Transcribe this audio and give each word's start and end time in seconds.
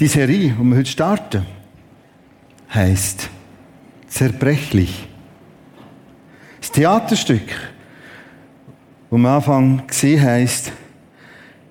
Die 0.00 0.08
Serie, 0.08 0.50
die 0.50 0.64
wir 0.64 0.76
heute 0.76 0.90
starten, 0.90 1.46
heißt 2.72 3.30
Zerbrechlich. 4.08 5.06
Das 6.60 6.72
Theaterstück, 6.72 7.46
das 7.48 9.12
am 9.12 9.26
Anfang 9.26 9.86
gesehen 9.86 10.20
heißt 10.20 10.72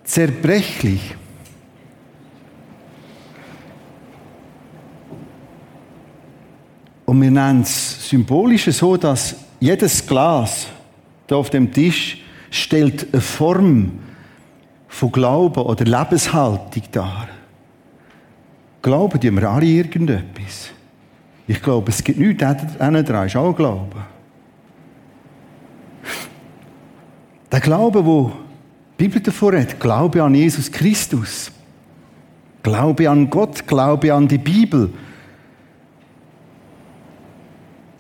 Zerbrechlich. 0.06 1.16
Und 7.06 7.22
wir 7.22 7.32
nennen 7.32 7.64
es 7.64 8.08
symbolisch 8.08 8.66
so, 8.72 8.96
dass 8.96 9.36
jedes 9.60 10.08
Glas 10.08 10.68
hier 11.28 11.38
auf 11.38 11.50
dem 11.50 11.74
Tisch 11.74 12.24
stellt 12.50 13.14
eine 13.14 13.22
Form 13.22 14.00
von 14.88 15.12
Glauben 15.12 15.64
oder 15.64 15.84
Lebenshaltung 15.84 16.84
dar. 16.90 17.28
Glauben 18.84 19.20
die 19.20 19.32
wir 19.32 19.50
alle 19.50 19.66
irgendetwas? 19.66 20.70
Ich 21.48 21.62
glaube, 21.62 21.90
es 21.90 22.04
gibt 22.04 22.20
nichts, 22.20 22.80
einer 22.80 23.02
dran 23.02 23.28
ist 23.28 23.36
auch 23.36 23.56
Glauben. 23.56 24.04
Der 27.52 27.60
Glaube, 27.62 28.06
wo 28.06 28.34
die 29.00 29.04
Bibel 29.06 29.22
davor 29.22 29.58
hat, 29.58 29.80
Glaube 29.80 30.22
an 30.22 30.36
Jesus 30.36 30.70
Christus, 30.72 31.50
Glaube 32.62 33.10
an 33.10 33.30
Gott, 33.30 33.66
Glaube 33.66 34.14
an 34.14 34.28
die 34.28 34.38
Bibel, 34.38 34.94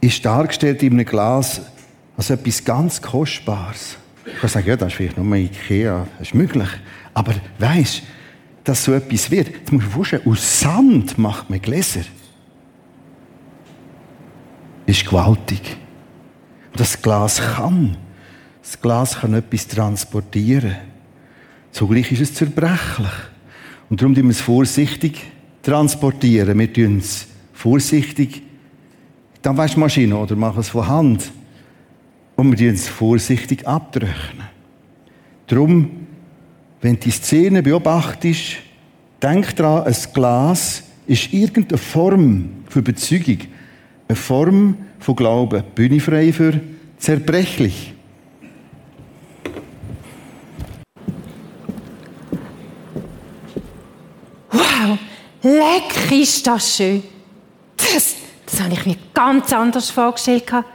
ist 0.01 0.25
dargestellt 0.25 0.83
in 0.83 0.93
einem 0.93 1.05
Glas 1.05 1.61
als 2.17 2.29
etwas 2.29 2.63
ganz 2.63 3.01
Kostbares. 3.01 3.97
Ich 4.25 4.37
kann 4.39 4.49
sagen, 4.49 4.67
ja, 4.67 4.75
das 4.75 4.89
ist 4.89 4.95
vielleicht 4.95 5.17
nur 5.17 5.35
Ikea, 5.35 6.07
das 6.19 6.27
ist 6.27 6.35
möglich. 6.35 6.69
Aber 7.13 7.33
weisst, 7.57 8.03
dass 8.63 8.83
so 8.83 8.93
etwas 8.93 9.29
wird. 9.29 9.49
Jetzt 9.49 9.71
muss 9.71 9.81
ich 9.81 9.87
mir 9.89 9.93
vorstellen, 9.93 10.23
aus 10.25 10.59
Sand 10.59 11.17
macht 11.17 11.49
man 11.49 11.61
Gläser. 11.61 12.03
Ist 14.85 15.05
gewaltig. 15.05 15.77
Und 16.71 16.79
das 16.79 17.01
Glas 17.01 17.41
kann. 17.55 17.97
Das 18.61 18.81
Glas 18.81 19.19
kann 19.19 19.33
etwas 19.33 19.67
transportieren. 19.67 20.75
Zugleich 21.71 22.11
ist 22.11 22.21
es 22.21 22.33
zerbrechlich. 22.33 23.11
Und 23.89 24.01
darum 24.01 24.15
tun 24.15 24.23
wir 24.23 24.31
es 24.31 24.41
vorsichtig 24.41 25.21
transportieren. 25.61 26.57
Wir 26.57 26.71
tun 26.71 26.97
es 26.97 27.27
vorsichtig 27.53 28.37
in 28.37 29.51
die 29.51 29.57
Waschmaschine 29.57 30.15
oder 30.15 30.35
machen 30.35 30.59
es 30.59 30.69
von 30.69 30.87
Hand. 30.87 31.31
Und 32.35 32.51
wir 32.51 32.57
tun 32.57 32.75
es 32.75 32.87
vorsichtig 32.87 33.67
abtrocknen. 33.67 34.47
Darum 35.47 36.02
wenn 36.83 36.99
die 36.99 37.11
Szene 37.11 37.63
beobachtest, 37.63 38.57
denk 39.21 39.55
daran, 39.55 39.87
ein 39.87 39.95
Glas 40.13 40.83
ist 41.07 41.31
irgendeine 41.31 41.77
Form 41.77 42.49
für 42.67 42.81
Bezeugung, 42.81 43.37
eine 44.09 44.15
Form 44.17 44.77
von 44.99 45.15
Glauben. 45.15 45.63
Bühne 45.73 46.01
frei 46.01 46.33
für 46.33 46.59
zerbrechlich. 46.97 47.93
Wow, 54.51 54.99
leck 55.41 56.11
ist 56.11 56.45
das 56.45 56.75
schön. 56.75 57.01
Das, 57.77 58.15
das 58.45 58.61
habe 58.61 58.73
ich 58.73 58.85
mir 58.85 58.97
ganz 59.13 59.53
anders 59.53 59.89
vorgestellt. 59.89 60.51
Leck. 60.51 60.67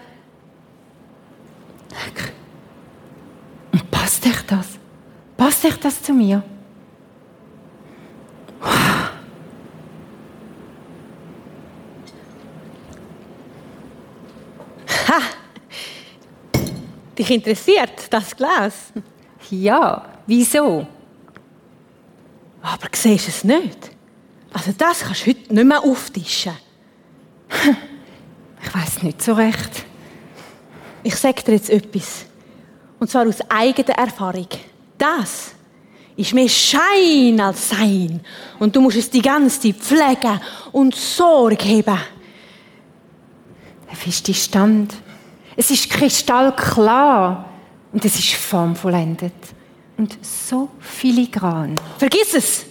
Und 3.72 3.90
passt 3.90 4.24
euch 4.26 4.42
das? 4.46 4.77
Passt 5.38 5.62
sich 5.62 5.76
das 5.76 6.02
zu 6.02 6.12
mir? 6.12 6.42
Ha! 15.08 15.20
Dich 17.16 17.30
interessiert 17.30 18.12
das 18.12 18.34
Glas? 18.34 18.92
Ja, 19.48 20.06
wieso? 20.26 20.88
Aber 22.60 22.88
siehst 22.92 23.26
du 23.26 23.30
es 23.30 23.44
nicht? 23.44 23.90
Also 24.52 24.72
das 24.76 25.02
kannst 25.02 25.24
du 25.24 25.30
heute 25.30 25.54
nicht 25.54 25.64
mehr 25.64 25.84
auftischen. 25.84 26.54
Ich 28.60 28.74
weiß 28.74 29.04
nicht 29.04 29.22
so 29.22 29.34
recht. 29.34 29.84
Ich 31.04 31.14
sage 31.14 31.44
dir 31.44 31.52
jetzt 31.52 31.70
etwas. 31.70 32.26
Und 32.98 33.08
zwar 33.08 33.28
aus 33.28 33.40
eigener 33.48 33.96
Erfahrung. 33.96 34.48
Das 34.98 35.52
ist 36.16 36.34
mehr 36.34 36.48
Schein 36.48 37.40
als 37.40 37.70
Sein. 37.70 38.20
Und 38.58 38.74
du 38.74 38.80
musst 38.80 38.96
es 38.96 39.08
die 39.08 39.22
ganze 39.22 39.60
Zeit 39.60 39.76
pflegen 39.76 40.40
und 40.72 40.94
Sorge 40.94 41.64
haben. 41.64 42.00
Der 43.88 43.96
feste 43.96 44.34
Stand. 44.34 44.94
Es 45.56 45.70
ist 45.70 45.88
kristallklar. 45.88 47.48
Und 47.92 48.04
es 48.04 48.18
ist 48.18 48.34
formvollendet. 48.34 49.32
Und 49.96 50.18
so 50.24 50.68
filigran. 50.80 51.74
Vergiss 51.98 52.34
es! 52.34 52.66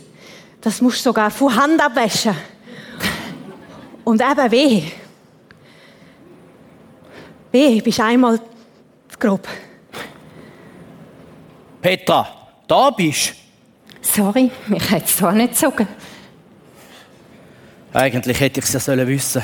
Das 0.61 0.81
musst 0.81 0.99
du 0.99 1.09
sogar 1.09 1.31
von 1.31 1.55
Hand 1.55 1.81
abwaschen. 1.81 2.35
Und 4.03 4.21
eben 4.21 4.51
weh. 4.51 4.83
Weh, 7.51 7.81
bist 7.81 7.99
einmal 7.99 8.39
grob. 9.19 9.47
Petra, 11.81 12.27
da 12.67 12.89
bist 12.89 13.33
Sorry, 14.01 14.49
mich 14.67 14.89
hätte 14.89 15.05
es 15.05 15.17
da 15.17 15.31
nicht 15.31 15.49
gezogen. 15.49 15.87
Eigentlich 17.93 18.39
hätte 18.39 18.59
ich 18.59 18.65
es 18.65 18.73
ja 18.73 18.79
sollen 18.79 19.07
wissen. 19.07 19.43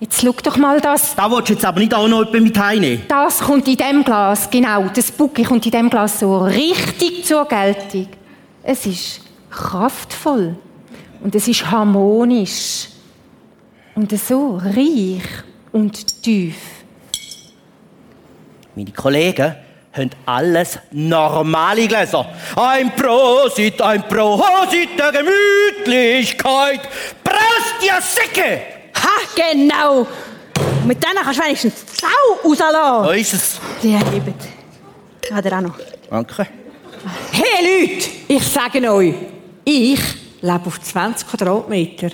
Jetzt 0.00 0.20
schau 0.20 0.32
doch 0.42 0.56
mal 0.56 0.80
das. 0.80 1.14
Da 1.14 1.30
willst 1.30 1.48
du 1.48 1.52
jetzt 1.54 1.64
aber 1.64 1.80
nicht 1.80 1.94
auch 1.94 2.08
noch 2.08 2.26
jemand 2.26 2.44
mit 2.44 2.58
heimnehmen. 2.58 3.02
Das 3.08 3.40
kommt 3.40 3.66
in 3.68 3.76
dem 3.76 4.04
Glas, 4.04 4.50
genau. 4.50 4.88
Das 4.94 5.10
Bucki 5.10 5.44
kommt 5.44 5.64
in 5.64 5.72
dem 5.72 5.90
Glas 5.90 6.20
so 6.20 6.38
richtig 6.44 7.24
zur 7.24 7.46
Geltung. 7.46 8.08
Es 8.62 8.86
ist 8.86 9.20
kraftvoll. 9.50 10.56
Und 11.22 11.34
es 11.34 11.48
ist 11.48 11.70
harmonisch. 11.70 12.88
Und 13.94 14.10
so 14.18 14.56
reich 14.56 15.22
und 15.72 16.22
tief. 16.22 16.56
Meine 18.74 18.90
Kollegen 18.90 19.54
haben 19.96 20.10
alles 20.26 20.78
normale 20.90 21.86
Gläser. 21.86 22.26
Ein 22.56 22.94
Prosit, 22.96 23.80
ein 23.80 24.02
Prosit 24.08 24.98
der 24.98 25.12
Gemütlichkeit. 25.12 26.80
Prost, 27.22 27.74
ihr 27.82 28.00
Säcke! 28.00 28.62
Ha, 28.96 29.08
genau! 29.36 30.06
Mit 30.84 31.02
denen 31.02 31.22
kannst 31.22 31.40
du 31.40 31.44
wenigstens 31.44 31.84
die 31.86 32.00
Sau 32.00 32.48
rauslassen. 32.48 33.04
So 33.04 33.10
ist 33.12 33.32
es. 33.32 33.60
Die 33.82 33.96
lieben. 34.12 34.34
Hat 35.32 35.46
er 35.46 35.58
auch 35.58 35.62
noch. 35.62 35.74
Danke. 36.10 36.46
Hey 37.32 37.86
Leute, 37.86 38.08
ich 38.28 38.46
sage 38.46 38.90
euch, 38.90 39.14
ich 39.64 40.00
lebe 40.40 40.66
auf 40.66 40.80
20 40.80 41.28
Quadratmeter 41.28 42.10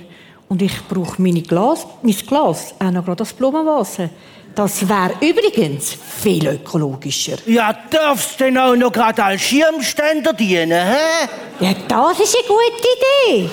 und 0.48 0.62
ich 0.62 0.82
brauche 0.88 1.20
meine 1.22 1.42
Glas, 1.42 1.86
mein 2.02 2.16
Glas 2.16 2.74
auch 2.78 2.90
noch 2.90 3.04
gerade 3.04 3.22
als 3.22 3.32
Blumenvase. 3.32 4.10
Das 4.60 4.86
wäre 4.86 5.14
übrigens 5.22 5.96
viel 6.20 6.46
ökologischer. 6.46 7.38
Ja, 7.46 7.74
darfst 7.90 8.38
denn 8.40 8.58
auch 8.58 8.76
noch 8.76 8.92
gerade 8.92 9.24
als 9.24 9.40
Schirmständer 9.40 10.34
dienen, 10.34 10.70
hä? 10.70 11.28
Ja, 11.60 11.72
das 11.88 12.20
ist 12.20 12.36
eine 12.36 12.46
gute 12.46 13.38
Idee. 13.38 13.50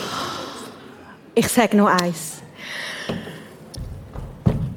Ich 1.33 1.47
sage 1.47 1.77
noch 1.77 1.87
eins. 1.87 2.41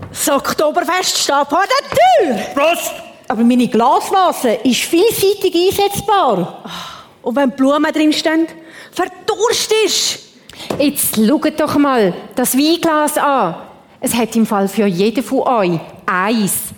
Das 0.08 0.28
Oktoberfest 0.28 1.19
steht 1.19 1.48
vor 1.48 1.64
der 1.66 2.36
Tür. 2.36 2.36
Prost! 2.54 2.92
Aber 3.26 3.42
meine 3.42 3.66
Glasvase 3.66 4.52
ist 4.62 4.82
vielseitig 4.82 5.52
einsetzbar. 5.52 6.62
Und 7.22 7.34
wenn 7.34 7.50
Blumen 7.50 7.93
drinstehen, 7.93 8.46
verdurstest 8.93 10.20
Jetzt 10.78 11.16
schaut 11.16 11.58
doch 11.58 11.76
mal 11.76 12.14
das 12.37 12.56
Weinglas 12.56 13.19
an. 13.19 13.56
Es 14.00 14.14
hat 14.14 14.37
im 14.37 14.46
Fall 14.46 14.69
für 14.69 14.87
jeden 14.87 15.25
von 15.25 15.40
euch 15.40 15.81
eins. 16.10 16.74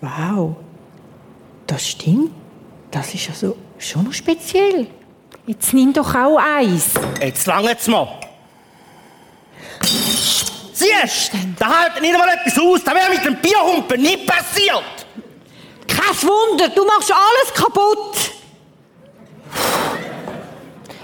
Wow, 0.00 0.56
das 1.66 1.88
stimmt. 1.88 2.32
Das 2.90 3.14
ist 3.14 3.28
also 3.28 3.56
schon 3.78 4.04
noch 4.04 4.12
speziell. 4.12 4.86
Jetzt 5.46 5.72
nimm 5.74 5.92
doch 5.92 6.14
auch 6.14 6.38
eins. 6.38 6.94
Jetzt 7.20 7.46
langt's 7.46 7.86
mal. 7.86 8.08
Siehst, 9.82 11.32
da 11.58 11.82
hält 11.82 12.00
nicht 12.00 12.14
einmal 12.14 12.28
etwas 12.28 12.58
aus. 12.58 12.82
Das 12.82 12.94
wäre 12.94 13.10
mit 13.10 13.24
dem 13.24 13.36
Bierhumpen 13.36 14.00
nicht 14.00 14.26
passiert. 14.26 15.06
Kein 15.86 16.28
Wunder, 16.28 16.68
du 16.68 16.84
machst 16.84 17.12
alles 17.12 17.54
kaputt. 17.54 18.32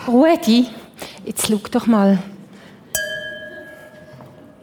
Rudi, 0.09 0.69
jetzt 1.25 1.49
schau 1.49 1.61
doch 1.71 1.87
mal. 1.87 2.19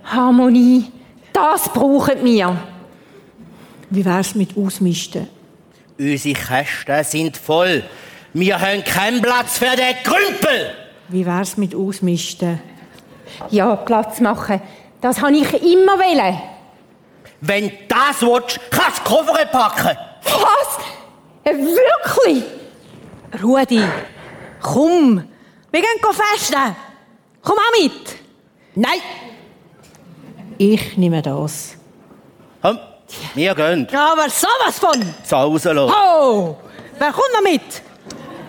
Harmonie, 0.03 0.91
das 1.33 1.69
brauchen 1.69 2.23
wir. 2.23 2.57
Wie 3.89 4.05
wär's 4.05 4.35
mit 4.35 4.57
Ausmisten? 4.57 5.27
Unsere 5.99 6.33
Kästen 6.33 7.03
sind 7.03 7.37
voll. 7.37 7.83
Wir 8.33 8.59
haben 8.59 8.83
keinen 8.83 9.21
Platz 9.21 9.57
für 9.57 9.75
den 9.75 9.95
Krümpel. 10.03 10.73
Wie 11.09 11.25
wär's 11.25 11.57
mit 11.57 11.75
Ausmisten? 11.75 12.59
Ja, 13.49 13.75
Platz 13.75 14.19
machen. 14.19 14.61
Das 15.01 15.21
habe 15.21 15.35
ich 15.35 15.53
immer 15.53 15.97
wollen. 15.99 16.41
Wenn 17.41 17.69
du 17.69 17.75
das 17.87 18.21
willst, 18.21 18.59
kannst 18.71 18.99
du 18.99 19.03
Koffer 19.03 19.45
packen. 19.45 19.97
Was? 20.23 20.79
Äh, 21.43 21.53
Wirklich? 21.57 22.43
Rudi, 23.43 23.83
komm, 24.61 25.23
wir 25.71 25.81
gehen 25.81 26.13
festen. 26.13 26.75
Komm 27.41 27.57
auch 27.57 27.81
mit. 27.83 28.15
Nein! 28.75 29.01
Ich 30.57 30.97
nehme 30.97 31.21
das. 31.21 31.75
Komm, 32.61 32.79
wir 33.33 33.55
gehen. 33.55 33.87
Aber 33.93 34.29
sowas 34.29 34.79
von. 34.79 34.99
Lassen. 35.29 35.93
Oh, 35.93 36.55
wer 36.97 37.11
kommt 37.11 37.33
noch 37.33 37.41
mit? 37.41 37.81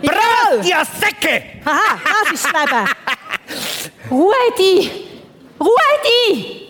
Brat, 0.02 0.66
ihr 0.66 0.84
Säcke! 0.84 1.42
Haha, 1.64 1.98
das 2.24 2.32
ist 2.32 2.46
das 2.52 2.62
Leben. 2.70 2.88
Rudi! 4.10 4.90
Rudi! 5.58 6.60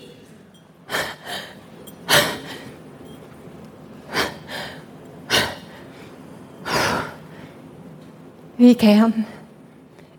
Wie 8.57 8.75
gern, 8.77 9.27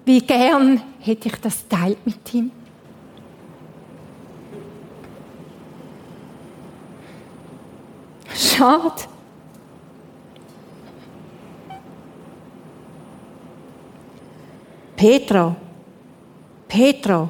wie 0.04 0.20
gern 0.20 0.82
hätte 1.00 1.30
ich 1.30 1.36
das 1.40 1.66
teilt 1.70 2.06
mit 2.06 2.34
ihm. 2.34 2.52
Schade. 8.66 9.04
Petra, 14.96 15.56
Petra, 16.68 17.30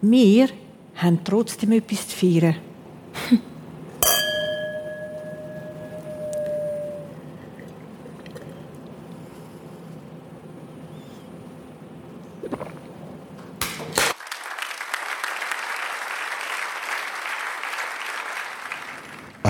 wir 0.00 0.48
haben 0.96 1.20
trotzdem 1.22 1.70
etwas 1.72 2.08
zu 2.08 2.16
feiern. 2.16 2.56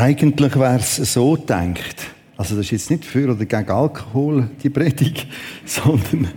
Eigentlich 0.04 0.54
wäre 0.56 0.80
es 0.80 0.96
so 0.96 1.32
gedacht. 1.32 2.10
Also 2.36 2.56
das 2.56 2.66
ist 2.66 2.72
jetzt 2.72 2.90
nicht 2.90 3.06
für 3.06 3.24
oder 3.32 3.46
gegen 3.46 3.70
Alkohol, 3.70 4.50
die 4.62 4.68
Predigt, 4.68 5.26
sondern 5.64 6.28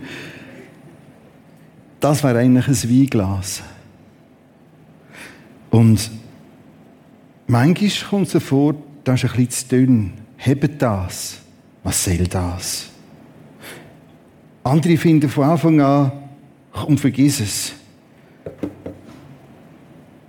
das 2.00 2.24
wäre 2.24 2.38
eigentlich 2.38 2.66
ein 2.66 2.90
Weinglas. 2.90 3.62
Und 5.68 6.10
manchmal 7.46 7.90
kommt 8.08 8.34
es 8.34 8.42
vor, 8.42 8.74
das 9.04 9.22
ist 9.22 9.30
ein 9.32 9.36
bisschen 9.36 9.50
zu 9.50 9.68
dünn. 9.68 10.12
Hebt 10.38 10.80
das. 10.80 11.36
Was 11.82 12.04
soll 12.04 12.26
das? 12.26 12.88
Andere 14.64 14.96
finden 14.96 15.28
von 15.28 15.44
Anfang 15.44 15.78
an, 15.82 16.12
komm, 16.72 16.96
vergiss 16.96 17.40
es. 17.40 17.72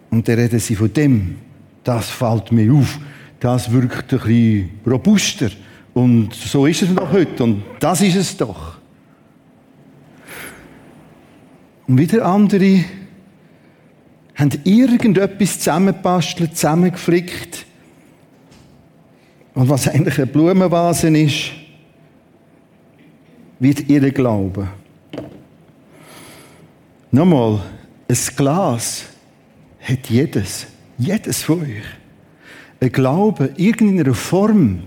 Und 0.09 0.27
dann 0.27 0.35
reden 0.35 0.59
sie 0.59 0.75
von 0.75 0.91
dem. 0.91 1.37
Das 1.85 2.09
fällt 2.09 2.51
mir 2.51 2.73
auf. 2.73 2.99
Das 3.39 3.71
wirkt 3.71 4.13
ein 4.13 4.19
bisschen 4.19 4.69
robuster. 4.85 5.49
Und 5.93 6.33
so 6.33 6.65
ist 6.65 6.81
es 6.81 6.89
noch 6.89 7.11
heute. 7.11 7.43
Und 7.43 7.63
das 7.79 8.01
ist 8.01 8.15
es 8.15 8.35
doch. 8.37 8.77
Und 11.87 11.97
wieder 11.97 12.25
andere 12.25 12.83
haben 14.35 14.51
irgendetwas 14.63 15.59
zusammengebastelt, 15.59 16.55
zusammengeflickt. 16.55 17.65
Und 19.53 19.69
was 19.69 19.87
eigentlich 19.87 20.17
eine 20.17 20.27
Blumenvase 20.27 21.09
ist, 21.09 21.51
wird 23.59 23.89
ihr 23.89 24.11
Glaube. 24.11 24.69
Nochmal, 27.11 27.61
ein 28.07 28.17
Glas 28.35 29.05
hat 29.81 30.09
jedes, 30.09 30.67
jedes 30.97 31.41
von 31.41 31.63
euch. 31.63 31.98
Ein 32.81 32.91
Glaube, 32.91 33.51
irgendeiner 33.57 34.13
Form, 34.13 34.83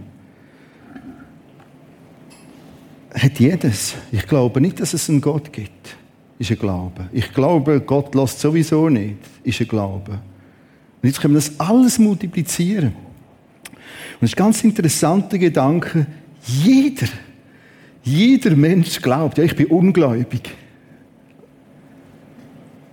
hat 3.15 3.39
jedes. 3.39 3.95
Ich 4.11 4.27
glaube 4.27 4.61
nicht, 4.61 4.81
dass 4.81 4.95
es 4.95 5.09
einen 5.09 5.21
Gott 5.21 5.53
gibt. 5.53 5.97
Ist 6.39 6.51
ein 6.51 6.59
Glaube. 6.59 7.09
Ich 7.13 7.33
glaube, 7.33 7.81
Gott 7.81 8.15
lässt 8.15 8.41
sowieso 8.41 8.89
nicht. 8.89 9.19
Ist 9.45 9.61
ein 9.61 9.69
Glaube. 9.69 10.13
Und 10.13 11.09
jetzt 11.09 11.21
können 11.21 11.35
wir 11.35 11.41
das 11.41 11.61
alles 11.61 11.99
multiplizieren. 11.99 12.95
Und 14.21 14.23
es 14.23 14.31
ist 14.31 14.39
ein 14.39 14.45
ganz 14.45 14.65
interessanter 14.65 15.39
Gedanke. 15.39 16.07
Jeder, 16.45 17.07
jeder 18.03 18.57
Mensch 18.57 19.01
glaubt, 19.01 19.39
ja, 19.39 19.45
ich 19.45 19.55
bin 19.55 19.67
ungläubig, 19.67 20.51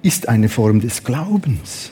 ist 0.01 0.27
eine 0.27 0.49
Form 0.49 0.79
des 0.79 1.03
Glaubens. 1.03 1.91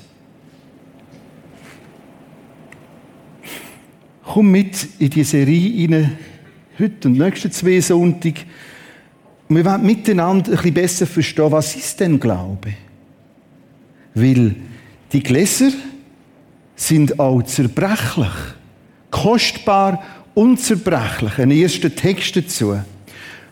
Komm 4.27 4.51
mit 4.51 4.87
in 4.99 5.09
die 5.09 5.23
Serie 5.23 5.87
rein, 5.89 6.17
heute 6.77 7.07
und 7.07 7.17
nächsten 7.17 7.49
zwei 7.49 7.79
Sonntag. 7.79 8.33
Wir 9.47 9.63
wollen 9.63 9.85
miteinander 9.85 10.51
ein 10.51 10.57
bisschen 10.57 10.73
besser 10.73 11.07
verstehen, 11.07 11.49
was 11.49 11.77
ist 11.77 11.97
denn 12.01 12.19
Glaube? 12.19 12.73
Weil 14.13 14.53
die 15.13 15.23
Gläser 15.23 15.71
sind 16.75 17.17
auch 17.17 17.41
zerbrechlich, 17.43 18.33
kostbar, 19.11 20.03
unzerbrechlich. 20.35 21.39
Ein 21.39 21.51
erster 21.51 21.95
Text 21.95 22.35
dazu. 22.35 22.77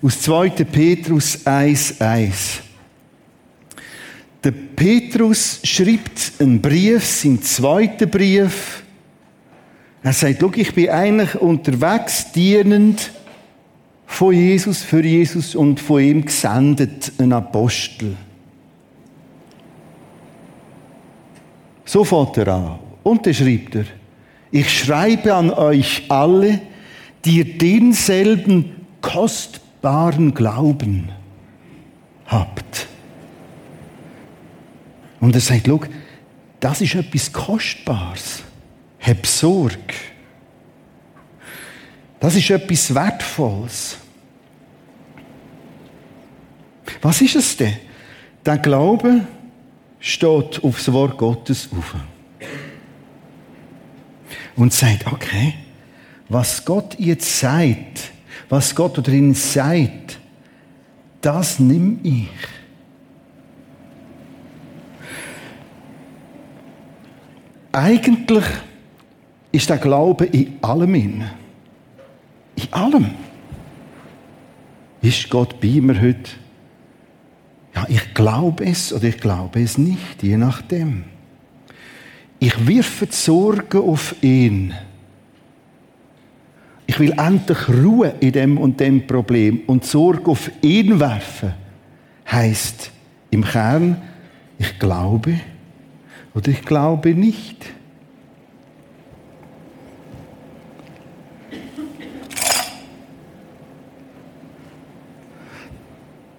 Aus 0.02 0.22
2. 0.24 0.50
Petrus 0.50 1.46
1,1. 1.46 2.60
Der 4.44 4.52
Petrus 4.52 5.62
schreibt 5.64 6.34
einen 6.38 6.62
Brief, 6.62 7.06
seinen 7.06 7.42
zweiten 7.42 8.10
Brief. 8.12 8.85
Er 10.06 10.14
sagt, 10.14 10.38
schau, 10.40 10.52
ich 10.56 10.72
bin 10.76 10.90
eigentlich 10.90 11.34
unterwegs, 11.34 12.32
dienend 12.32 13.12
von 14.06 14.36
Jesus, 14.36 14.84
für 14.84 15.04
Jesus 15.04 15.56
und 15.56 15.80
von 15.80 16.00
ihm 16.00 16.24
gesendet, 16.24 17.12
ein 17.18 17.34
Apostel. 17.34 18.16
So 21.86 22.04
fängt 22.04 22.38
er 22.38 22.50
an. 22.50 22.80
Und 23.02 23.26
dann 23.26 23.34
schreibt 23.34 23.74
er, 23.74 23.86
ich 24.52 24.72
schreibe 24.72 25.34
an 25.34 25.50
euch 25.50 26.04
alle, 26.08 26.62
die 27.26 27.58
denselben 27.58 28.86
kostbaren 29.02 30.36
Glauben 30.36 31.10
habt. 32.28 32.86
Und 35.20 35.34
er 35.34 35.42
sagt, 35.42 35.66
schau, 35.66 35.82
das 36.60 36.82
ist 36.82 36.94
etwas 36.94 37.34
Kostbares. 37.34 38.45
Hab 39.06 39.26
Sorge. 39.28 39.94
Das 42.20 42.36
ist 42.36 42.50
etwas 42.50 42.94
Wertvolles. 42.94 43.98
Was 47.02 47.22
ist 47.22 47.36
es 47.36 47.58
denn? 47.58 47.78
Der 48.44 48.58
Glaube 48.58 49.22
steht 50.00 50.64
aufs 50.64 50.92
Wort 50.92 51.18
Gottes 51.18 51.70
auf. 51.72 51.96
Und 54.56 54.74
sagt, 54.74 55.06
okay, 55.06 55.54
was 56.30 56.66
Gott 56.66 56.98
jetzt 56.98 57.40
sagt, 57.40 58.12
was 58.50 58.74
Gott 58.74 58.98
darin 58.98 59.34
sagt, 59.36 60.20
das 61.22 61.60
nimm 61.60 62.00
ich. 62.04 62.30
Eigentlich 67.72 68.46
ist 69.56 69.70
der 69.70 69.78
Glaube 69.78 70.26
in 70.26 70.58
allem 70.62 70.96
in. 70.96 71.24
In 72.56 72.74
allem. 72.74 73.12
Ist 75.02 75.30
Gott 75.30 75.60
bei 75.62 75.80
mir 75.82 76.00
heute? 76.02 76.32
Ja, 77.74 77.86
ich 77.88 78.14
glaube 78.14 78.66
es 78.66 78.92
oder 78.92 79.06
ich 79.06 79.18
glaube 79.18 79.62
es 79.62 79.78
nicht, 79.78 80.22
je 80.22 80.38
nachdem. 80.38 81.06
Ich 82.40 82.68
wirfe 82.68 83.08
die 83.08 83.16
Sorgen 83.16 83.82
auf 83.82 84.16
ihn. 84.22 84.74
Ich 86.88 87.00
will 87.00 87.14
endlich 87.18 87.70
Ruhe 87.70 88.14
in 88.20 88.32
dem 88.34 88.58
und 88.58 88.80
dem 88.80 89.08
Problem 89.08 89.62
und 89.68 89.86
Sorge 89.86 90.32
auf 90.32 90.52
ihn 90.62 91.00
werfen. 91.00 91.54
Heißt 92.30 92.92
im 93.32 93.44
Kern, 93.44 94.02
ich 94.58 94.80
glaube 94.80 95.40
oder 96.34 96.50
ich 96.50 96.62
glaube 96.62 97.14
nicht. 97.14 97.66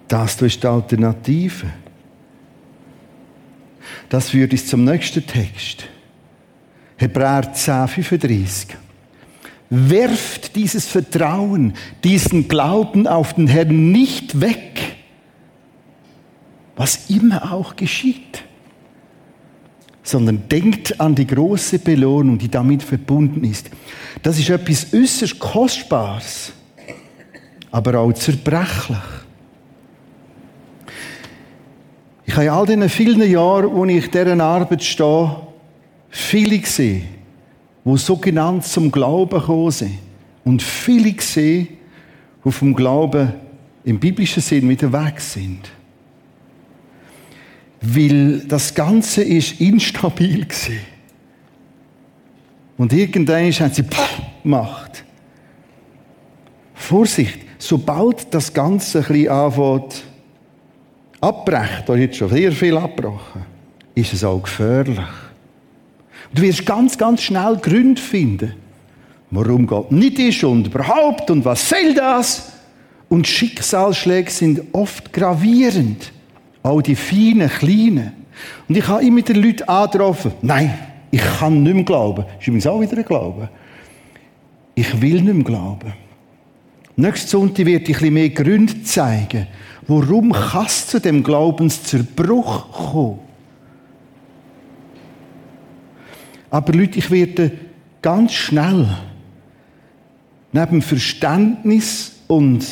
Das 0.07 0.41
ist 0.41 0.63
die 0.63 0.67
Alternative. 0.67 1.67
Das 4.09 4.29
führt 4.29 4.51
uns 4.51 4.67
zum 4.67 4.83
nächsten 4.83 5.25
Text. 5.25 5.85
Hebräer 6.97 7.53
10, 7.53 7.87
35. 7.87 8.77
Werft 9.69 10.55
dieses 10.55 10.85
Vertrauen, 10.85 11.73
diesen 12.03 12.47
Glauben 12.47 13.05
auf 13.05 13.33
den 13.33 13.47
Herrn 13.47 13.91
nicht 13.91 14.39
weg, 14.39 14.81
was 16.77 17.09
immer 17.09 17.51
auch 17.51 17.75
geschieht, 17.75 18.43
sondern 20.03 20.47
denkt 20.47 21.01
an 21.01 21.15
die 21.15 21.27
große 21.27 21.79
Belohnung, 21.79 22.37
die 22.37 22.49
damit 22.49 22.81
verbunden 22.81 23.43
ist. 23.43 23.69
Das 24.23 24.39
ist 24.39 24.49
etwas 24.49 24.93
äußerst 24.93 25.37
Kostbares, 25.37 26.53
aber 27.71 27.99
auch 27.99 28.13
zerbrechlich. 28.13 28.97
Ich 32.25 32.26
habe 32.37 32.45
in 32.45 32.51
all 32.51 32.65
diesen 32.65 32.89
vielen 32.89 33.29
Jahren, 33.29 33.73
wo 33.73 33.85
ich 33.85 34.09
dieser 34.09 34.39
Arbeit 34.39 34.83
stehe, 34.83 35.35
viele 36.09 36.59
gesehen, 36.59 37.03
die 37.83 37.97
sogenannt 37.97 38.63
zum 38.65 38.91
Glauben 38.91 39.39
gekommen 39.39 39.71
sind. 39.71 39.97
Und 40.43 40.61
viele 40.61 41.13
gesehen, 41.13 41.67
die 42.45 42.51
vom 42.51 42.73
Glauben 42.73 43.33
im 43.83 43.99
biblischen 43.99 44.41
Sinn 44.41 44.69
wieder 44.69 44.91
weg 44.93 45.19
sind. 45.19 45.69
Weil 47.81 48.39
das 48.47 48.73
Ganze 48.73 49.23
ist 49.23 49.59
instabil 49.59 50.45
gewesen. 50.45 50.79
Und 52.77 52.93
irgendwann 52.93 53.51
haben 53.51 53.73
sie 53.73 53.83
gemacht. 54.43 55.03
Vorsicht, 56.75 57.39
sobald 57.57 58.33
das 58.33 58.53
Ganze 58.53 58.99
ein 58.99 59.05
bisschen 59.05 59.29
anfängt, 59.29 60.06
abbrechen, 61.21 61.83
da 61.85 61.97
hat 61.97 62.15
schon 62.15 62.29
sehr 62.29 62.51
viel 62.51 62.77
abgebrochen, 62.77 63.45
ist 63.95 64.13
es 64.13 64.23
auch 64.23 64.41
gefährlich. 64.41 64.99
Du 66.33 66.41
wirst 66.41 66.65
ganz, 66.65 66.97
ganz 66.97 67.21
schnell 67.21 67.57
Gründe 67.57 68.01
finden, 68.01 68.53
warum 69.31 69.65
Gott 69.65 69.91
nicht 69.91 70.19
ist 70.19 70.43
und 70.43 70.67
überhaupt 70.67 71.31
und 71.31 71.45
was 71.45 71.69
soll 71.69 71.93
das? 71.93 72.51
Und 73.09 73.25
Schicksalsschläge 73.25 74.29
sind 74.29 74.61
oft 74.73 75.13
gravierend. 75.13 76.11
Auch 76.61 76.81
die 76.81 76.95
feinen, 76.95 77.49
kleinen. 77.49 78.11
Und 78.67 78.77
ich 78.77 78.87
habe 78.87 79.05
immer 79.05 79.21
den 79.21 79.41
Leuten 79.41 79.63
angetroffen, 79.63 80.33
nein, 80.41 80.77
ich 81.09 81.21
kann 81.39 81.63
nicht 81.63 81.73
mehr 81.73 81.83
glauben. 81.83 82.25
Das 82.25 82.41
ist 82.41 82.47
übrigens 82.47 82.67
auch 82.67 82.81
wieder 82.81 82.97
ein 82.97 83.05
Glauben. 83.05 83.49
Ich 84.75 85.01
will 85.01 85.21
nicht 85.21 85.33
mehr 85.33 85.43
glauben. 85.43 85.93
Nächsten 86.97 87.27
Sonntag 87.27 87.65
werde 87.65 87.83
ich 87.83 87.89
ein 87.89 87.93
bisschen 87.93 88.13
mehr 88.13 88.29
Gründe 88.29 88.83
zeigen, 88.83 89.47
warum 89.87 90.33
es 90.65 90.87
zu 90.87 90.99
dem 90.99 91.23
Glaubenszerbruch 91.23 92.71
kommen. 92.71 93.19
Aber 96.49 96.73
Leute, 96.73 96.99
ich 96.99 97.11
werde 97.11 97.51
ganz 98.01 98.33
schnell 98.33 98.87
neben 100.51 100.81
Verständnis 100.81 102.13
und 102.27 102.65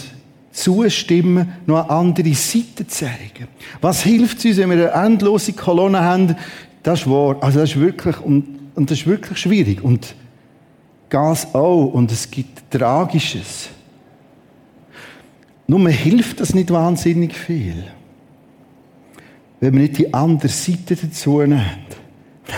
Zustimmen 0.51 1.49
noch 1.65 1.83
eine 1.83 1.89
andere 1.89 2.33
Seite 2.33 2.87
zeigen. 2.87 3.47
Was 3.81 4.03
hilft 4.03 4.45
uns, 4.45 4.57
wenn 4.57 4.69
wir 4.69 4.95
eine 4.95 5.07
endlose 5.07 5.51
Kolonne 5.51 6.01
haben? 6.01 6.35
Das 6.83 7.09
wahr. 7.09 7.37
Also 7.41 7.59
das 7.59 7.71
ist 7.71 7.79
wirklich, 7.79 8.19
und, 8.21 8.45
und 8.75 8.89
das 8.89 8.99
ist 8.99 9.07
wirklich 9.07 9.37
schwierig. 9.37 9.83
Und 9.83 10.15
Gas 11.09 11.53
auch. 11.53 11.87
Und 11.87 12.11
es 12.11 12.31
gibt 12.31 12.71
Tragisches. 12.71 13.69
Nur 15.67 15.89
hilft 15.89 16.39
das 16.39 16.53
nicht 16.53 16.71
wahnsinnig 16.71 17.35
viel. 17.35 17.83
Wenn 19.59 19.73
wir 19.73 19.81
nicht 19.81 19.97
die 19.97 20.13
andere 20.13 20.49
Seite 20.49 20.95
dazu 20.95 21.39
nehmen. 21.39 21.65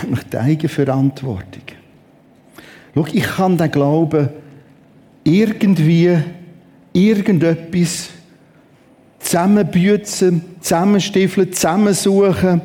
Nämlich 0.02 0.24
die 0.24 0.36
Eigenverantwortung. 0.36 1.62
Schau, 2.94 3.06
ich 3.12 3.22
kann 3.22 3.56
den 3.56 3.70
Glauben 3.70 4.28
irgendwie 5.24 6.18
irgendetwas 6.92 8.10
zusammenbüzen, 9.18 10.42
zusammenstiefeln, 10.60 11.52
zusammensuchen. 11.52 12.60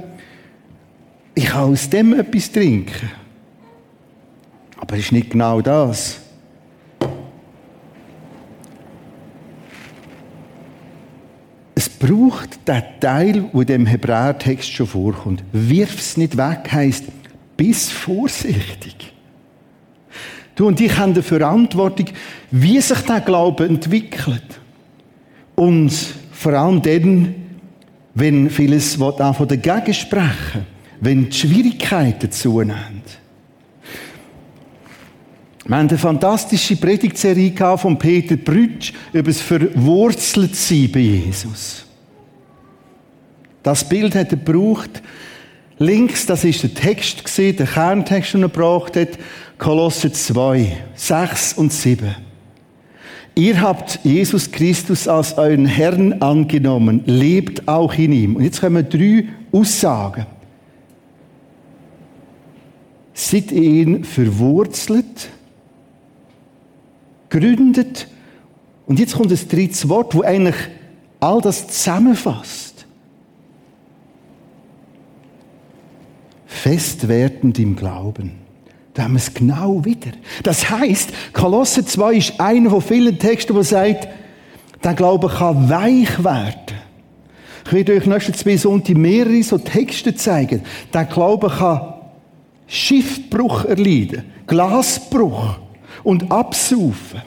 Ich 1.35 1.45
kann 1.45 1.71
aus 1.71 1.89
dem 1.89 2.13
etwas 2.13 2.51
trinken. 2.51 3.11
Aber 4.77 4.95
es 4.95 5.05
ist 5.05 5.11
nicht 5.11 5.31
genau 5.31 5.61
das. 5.61 6.22
Es 11.83 11.89
braucht 11.89 12.65
den 12.65 12.81
Teil, 13.01 13.43
wo 13.51 13.63
dem 13.63 13.85
Hebräertext 13.85 14.71
schon 14.71 14.87
vorkommt. 14.87 15.43
Wirf 15.51 15.99
es 15.99 16.15
nicht 16.15 16.37
weg, 16.37 16.71
heisst, 16.71 17.03
bis 17.57 17.91
vorsichtig. 17.91 19.11
Du 20.55 20.67
und 20.67 20.79
ich 20.79 20.97
haben 20.97 21.13
die 21.13 21.21
Verantwortung, 21.21 22.05
wie 22.51 22.79
sich 22.79 22.99
der 22.99 23.19
Glaube 23.19 23.65
entwickelt. 23.65 24.61
Und 25.55 25.91
vor 26.31 26.53
allem 26.53 26.81
dann, 26.81 27.35
wenn 28.15 28.49
vieles 28.49 29.01
auch 29.01 29.35
von 29.35 29.47
dagegen 29.49 29.93
sprechen, 29.93 30.65
wenn 31.01 31.29
die 31.29 31.37
Schwierigkeiten 31.37 32.31
zunehmen. 32.31 33.01
Wir 35.65 35.77
haben 35.77 35.87
eine 35.87 35.97
fantastische 35.97 36.75
Predigtserie 36.75 37.53
von 37.77 37.97
Peter 37.97 38.35
Brütsch 38.35 38.91
über 39.13 39.31
das 39.31 39.39
Verwurzeltsein 39.39 40.91
bei 40.91 40.99
Jesus. 40.99 41.85
Das 43.63 43.87
Bild 43.87 44.13
hat 44.13 44.31
er 44.31 44.37
gebraucht. 44.37 45.01
Links, 45.77 46.25
das 46.25 46.43
ist 46.43 46.63
der 46.63 46.73
Text 46.73 47.37
der 47.37 47.65
Kerntext, 47.65 48.33
den 48.33 48.43
er 48.43 48.49
gebraucht 48.49 48.97
hat. 48.97 49.17
Kolosser 49.57 50.11
2, 50.11 50.77
6 50.95 51.53
und 51.53 51.71
7. 51.71 52.13
Ihr 53.35 53.61
habt 53.61 54.01
Jesus 54.03 54.51
Christus 54.51 55.07
als 55.07 55.37
euren 55.37 55.65
Herrn 55.65 56.21
angenommen, 56.21 57.03
lebt 57.05 57.67
auch 57.69 57.93
in 57.93 58.11
ihm. 58.11 58.35
Und 58.35 58.43
jetzt 58.43 58.59
kommen 58.59 58.87
drei 58.87 59.27
Aussagen. 59.51 60.25
Seid 63.13 63.51
ihr 63.51 63.63
ihn 63.63 64.03
verwurzelt, 64.03 65.29
gründet, 67.33 68.07
und 68.85 68.99
jetzt 68.99 69.15
kommt 69.15 69.31
das 69.31 69.47
dritte 69.47 69.89
Wort, 69.89 70.13
wo 70.13 70.21
eigentlich 70.21 70.55
all 71.19 71.41
das 71.41 71.67
zusammenfasst. 71.67 72.85
Festwertend 76.45 77.57
im 77.59 77.75
Glauben. 77.75 78.33
Da 78.93 79.03
haben 79.03 79.13
wir 79.13 79.17
es 79.17 79.33
genau 79.33 79.83
wieder. 79.83 80.11
Das 80.43 80.69
heißt, 80.69 81.11
Kolosse 81.33 81.85
2 81.85 82.13
ist 82.13 82.39
einer 82.39 82.69
von 82.69 82.81
vielen 82.81 83.17
Texten, 83.17 83.53
der 83.53 83.63
sagt, 83.63 84.07
der 84.83 84.93
Glaube 84.93 85.29
kann 85.29 85.69
weich 85.69 86.23
werden. 86.23 86.77
Ich 87.65 87.71
werde 87.71 87.93
euch 87.93 88.05
nächsten 88.05 88.33
zwei 88.33 88.57
Sonntag 88.57 88.97
mehrere 88.97 89.41
so 89.41 89.57
Texte 89.57 90.13
zeigen. 90.13 90.61
Der 90.93 91.05
Glaube 91.05 91.47
kann 91.49 91.93
Schiffbruch 92.67 93.65
erleiden, 93.65 94.25
Glasbruch 94.45 95.62
und 96.03 96.31
absaufen, 96.31 97.21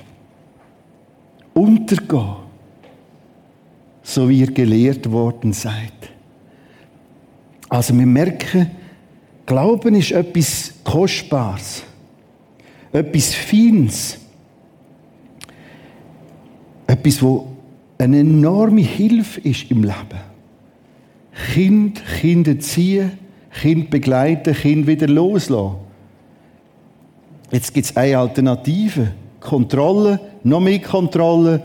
untergehen, 1.55 2.37
so 4.03 4.29
wie 4.29 4.41
ihr 4.41 4.53
gelehrt 4.53 5.11
worden 5.11 5.53
seid. 5.53 5.93
Also 7.69 7.97
wir 7.97 8.07
merken, 8.07 8.71
Glauben 9.47 9.95
ist 9.95 10.11
etwas 10.11 10.75
Kostbares, 10.83 11.85
etwas 12.93 13.33
Feines, 13.33 14.19
etwas, 16.87 17.23
wo 17.23 17.53
eine 17.99 18.21
enorme 18.21 18.81
Hilfe 18.81 19.41
ist 19.41 19.71
im 19.71 19.85
Leben. 19.85 20.21
Kind, 21.53 22.03
Kinder 22.21 22.59
ziehen, 22.59 23.13
Kind 23.61 23.91
begleiten, 23.91 24.55
Kind 24.55 24.87
wieder 24.87 25.07
loslassen. 25.07 25.86
Jetzt 27.51 27.73
gibt 27.73 27.87
es 27.87 27.97
eine 27.97 28.19
Alternative. 28.19 29.13
Kontrolle, 29.41 30.19
noch 30.43 30.61
mehr 30.61 30.81
Kontrolle, 30.81 31.63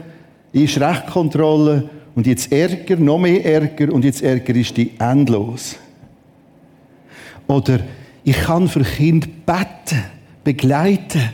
ist 0.52 0.80
Rechtkontrolle 0.80 1.90
und 2.16 2.28
jetzt 2.28 2.52
Ärger, 2.52 2.98
noch 2.98 3.18
mehr 3.18 3.44
Ärger 3.44 3.92
und 3.92 4.06
jetzt 4.06 4.22
Ärger 4.22 4.56
ist 4.56 4.76
die 4.78 4.92
endlos. 5.00 5.78
Oder 7.48 7.80
ich 8.24 8.38
kann 8.38 8.68
für 8.68 8.84
Kind 8.84 9.46
beten, 9.46 10.04
begleiten, 10.44 11.32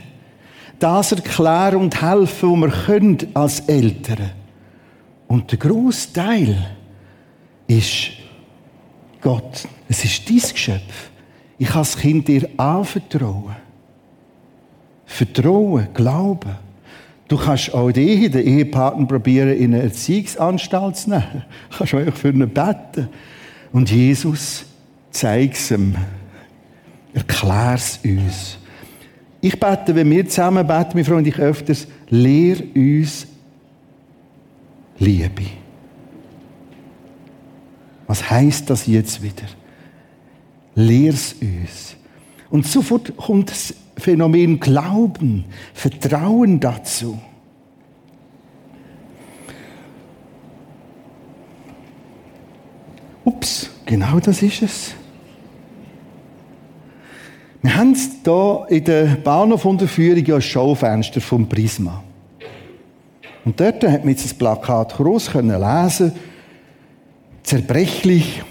das 0.78 1.12
erklären 1.12 1.76
und 1.76 2.00
helfen, 2.00 2.50
wo 2.50 2.56
wir 2.56 2.70
können 2.70 3.18
als 3.34 3.60
Eltern. 3.60 4.30
Und 5.26 5.50
der 5.50 5.58
grosse 5.58 6.12
Teil 6.12 6.56
ist 7.66 8.12
Gott. 9.20 9.66
Es 9.88 10.04
ist 10.04 10.28
dein 10.28 10.36
Geschöpf. 10.36 11.10
Ich 11.58 11.68
kann 11.68 11.82
das 11.82 11.96
Kind 11.96 12.28
dir 12.28 12.48
anvertrauen. 12.56 13.67
Vertrauen, 15.08 15.88
Glauben. 15.94 16.50
Du 17.26 17.36
kannst 17.36 17.74
auch 17.74 17.90
die, 17.90 18.28
den 18.30 18.46
Ehepartner 18.46 19.06
probieren, 19.06 19.50
in 19.50 19.74
eine 19.74 19.82
Erziehungsanstalt 19.82 20.96
zu 20.96 21.10
nehmen. 21.10 21.44
Du 21.70 21.78
kannst 21.78 21.94
auch 21.94 22.14
für 22.14 22.28
ihn 22.28 22.48
beten. 22.48 23.08
Und 23.72 23.90
Jesus 23.90 24.64
Zeig's 25.10 25.70
ihm. 25.70 25.96
Erklär's 27.12 27.98
uns. 28.04 28.58
Ich 29.40 29.58
bete, 29.58 29.94
wenn 29.94 30.10
wir 30.10 30.28
zusammen 30.28 30.66
beten, 30.66 30.90
meine 30.94 31.04
Freunde, 31.04 31.30
ich 31.30 31.38
öfters, 31.38 31.86
lehr 32.08 32.56
uns 32.74 33.26
Liebe. 34.98 35.46
Was 38.06 38.28
heißt 38.30 38.68
das 38.68 38.86
jetzt 38.86 39.22
wieder? 39.22 39.46
Lehr's 40.74 41.34
uns. 41.40 41.96
Und 42.50 42.66
sofort 42.66 43.16
kommt 43.16 43.50
das 43.50 43.74
Phänomen 43.98 44.60
Glauben, 44.60 45.44
Vertrauen 45.74 46.60
dazu. 46.60 47.18
Ups, 53.24 53.70
genau 53.84 54.20
das 54.20 54.42
ist 54.42 54.62
es. 54.62 54.94
Wir 57.60 57.76
haben 57.76 57.94
hier 57.94 58.66
in 58.68 58.84
der 58.84 59.04
Bahnhofunterführung 59.16 60.24
ja 60.24 60.36
ein 60.36 60.42
Schaufenster 60.42 61.20
vom 61.20 61.48
Prisma. 61.48 62.02
Und 63.44 63.58
dort 63.58 63.82
hat 63.84 64.04
man 64.04 64.10
jetzt 64.10 64.24
das 64.24 64.34
Plakat 64.34 64.96
groß 64.96 65.32
können 65.32 65.60
lesen, 65.60 66.12
zerbrechlich, 67.42 68.42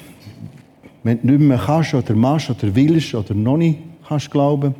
wenn 1.03 1.21
du 1.21 1.27
nicht 1.33 1.39
mehr 1.39 1.61
kannst 1.65 1.93
oder 1.93 2.15
machst 2.15 2.49
oder 2.49 2.75
willst 2.75 3.15
oder 3.15 3.33
noch 3.33 3.57
nicht 3.57 3.79
kannst 4.07 4.29
glauben. 4.29 4.75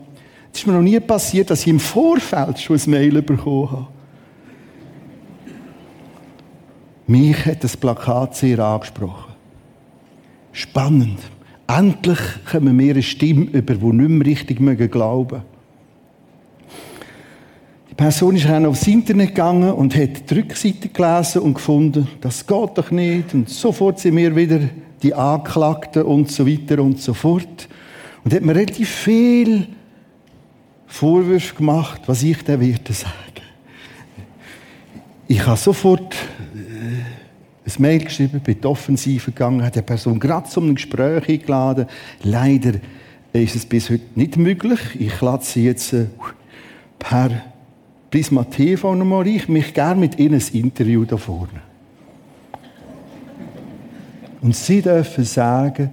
Es 0.53 0.59
ist 0.59 0.67
mir 0.67 0.73
noch 0.73 0.81
nie 0.81 0.99
passiert, 0.99 1.49
dass 1.49 1.61
ich 1.61 1.67
im 1.67 1.79
Vorfeld 1.79 2.59
schon 2.59 2.77
ein 2.77 2.89
Mail 2.89 3.21
bekommen 3.21 3.71
habe. 3.71 3.87
Mich 7.07 7.45
hat 7.45 7.63
das 7.63 7.77
Plakat 7.77 8.35
sehr 8.35 8.59
angesprochen. 8.59 9.33
Spannend. 10.51 11.19
Endlich 11.67 12.19
kommen 12.49 12.77
wir 12.79 12.91
eine 12.91 13.03
Stimme 13.03 13.45
über, 13.45 13.75
die 13.75 13.85
nicht 13.85 14.09
mehr 14.09 14.27
richtig 14.27 14.57
glauben 14.91 15.37
mögen. 15.37 15.45
Die 17.89 17.95
Person 17.95 18.35
ist 18.35 18.45
dann 18.45 18.65
aufs 18.65 18.87
Internet 18.87 19.29
gegangen 19.29 19.71
und 19.71 19.95
hat 19.95 20.29
die 20.29 20.33
Rückseite 20.33 20.89
gelesen 20.89 21.41
und 21.41 21.55
gefunden, 21.55 22.07
das 22.21 22.45
geht 22.45 22.77
doch 22.77 22.91
nicht. 22.91 23.33
Und 23.33 23.49
sofort 23.49 23.99
sind 23.99 24.15
wir 24.17 24.35
wieder 24.35 24.59
die 25.01 25.13
Anklagten 25.13 26.03
und 26.03 26.31
so 26.31 26.47
weiter 26.47 26.81
und 26.81 27.01
so 27.01 27.13
fort. 27.13 27.67
Und 28.23 28.33
hat 28.33 28.41
mir 28.41 28.55
relativ 28.55 28.89
viel 28.89 29.67
Vorwürfe 30.87 31.55
gemacht, 31.55 32.01
was 32.07 32.23
ich 32.23 32.43
dann 32.43 32.59
werde 32.59 32.93
sagen. 32.93 33.13
Ich 35.27 35.45
habe 35.45 35.57
sofort 35.57 36.15
ein 36.55 37.81
Mail 37.81 38.03
geschrieben, 38.03 38.39
bin 38.39 38.63
Offensive 38.63 39.31
gegangen, 39.31 39.61
hat 39.61 39.75
die 39.75 39.81
Person 39.81 40.19
gerade 40.19 40.49
zu 40.49 40.61
einem 40.61 40.75
Gespräch 40.75 41.27
eingeladen. 41.27 41.87
Leider 42.23 42.73
ist 43.33 43.55
es 43.55 43.65
bis 43.65 43.89
heute 43.89 44.03
nicht 44.15 44.37
möglich. 44.37 44.79
Ich 44.97 45.19
lade 45.21 45.43
sie 45.43 45.65
jetzt 45.65 45.91
äh, 45.93 46.05
per 46.97 47.29
Prisma 48.09 48.45
TV 48.45 48.95
nochmal 48.95 49.27
Ich 49.27 49.49
mich 49.49 49.73
gerne 49.73 49.99
mit 49.99 50.17
Ihnen 50.17 50.41
ein 50.41 50.57
Interview 50.57 51.03
da 51.03 51.17
vorne. 51.17 51.61
Und 54.41 54.55
Sie 54.55 54.81
dürfen 54.81 55.25
sagen, 55.25 55.89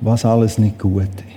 was 0.00 0.24
alles 0.24 0.58
nicht 0.58 0.80
gut 0.80 1.04
ist. 1.04 1.31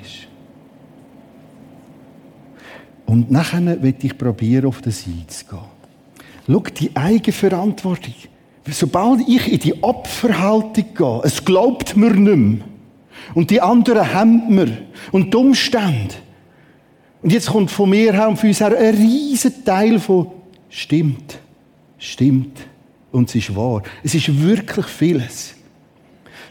Und 3.05 3.31
nachher 3.31 3.81
will 3.81 3.95
ich 4.01 4.17
probieren, 4.17 4.65
auf 4.65 4.81
das 4.81 5.05
einzugehen. 5.05 5.61
Schau, 6.47 6.59
die 6.59 6.95
Eigenverantwortung. 6.95 8.13
Sobald 8.67 9.27
ich 9.27 9.51
in 9.51 9.59
die 9.59 9.83
Opferhaltung 9.83 10.85
gehe, 10.95 11.21
es 11.23 11.43
glaubt 11.45 11.95
mir 11.95 12.11
nicht 12.11 12.35
mehr. 12.35 12.65
Und 13.33 13.51
die 13.51 13.61
anderen 13.61 14.13
haben 14.13 14.53
mir. 14.53 14.77
Und 15.11 15.33
die 15.33 15.37
Umstände. 15.37 16.15
Und 17.21 17.31
jetzt 17.31 17.49
kommt 17.49 17.71
von 17.71 17.89
mir 17.89 18.13
her 18.13 18.27
und 18.27 18.37
von 18.37 18.49
uns 18.49 18.59
her 18.59 18.77
ein 18.77 18.95
riesen 18.95 19.63
Teil 19.65 19.99
von 19.99 20.27
stimmt, 20.69 21.39
stimmt 21.97 22.59
und 23.11 23.29
es 23.29 23.35
ist 23.35 23.55
wahr. 23.55 23.81
Es 24.03 24.13
ist 24.13 24.41
wirklich 24.43 24.85
vieles. 24.85 25.55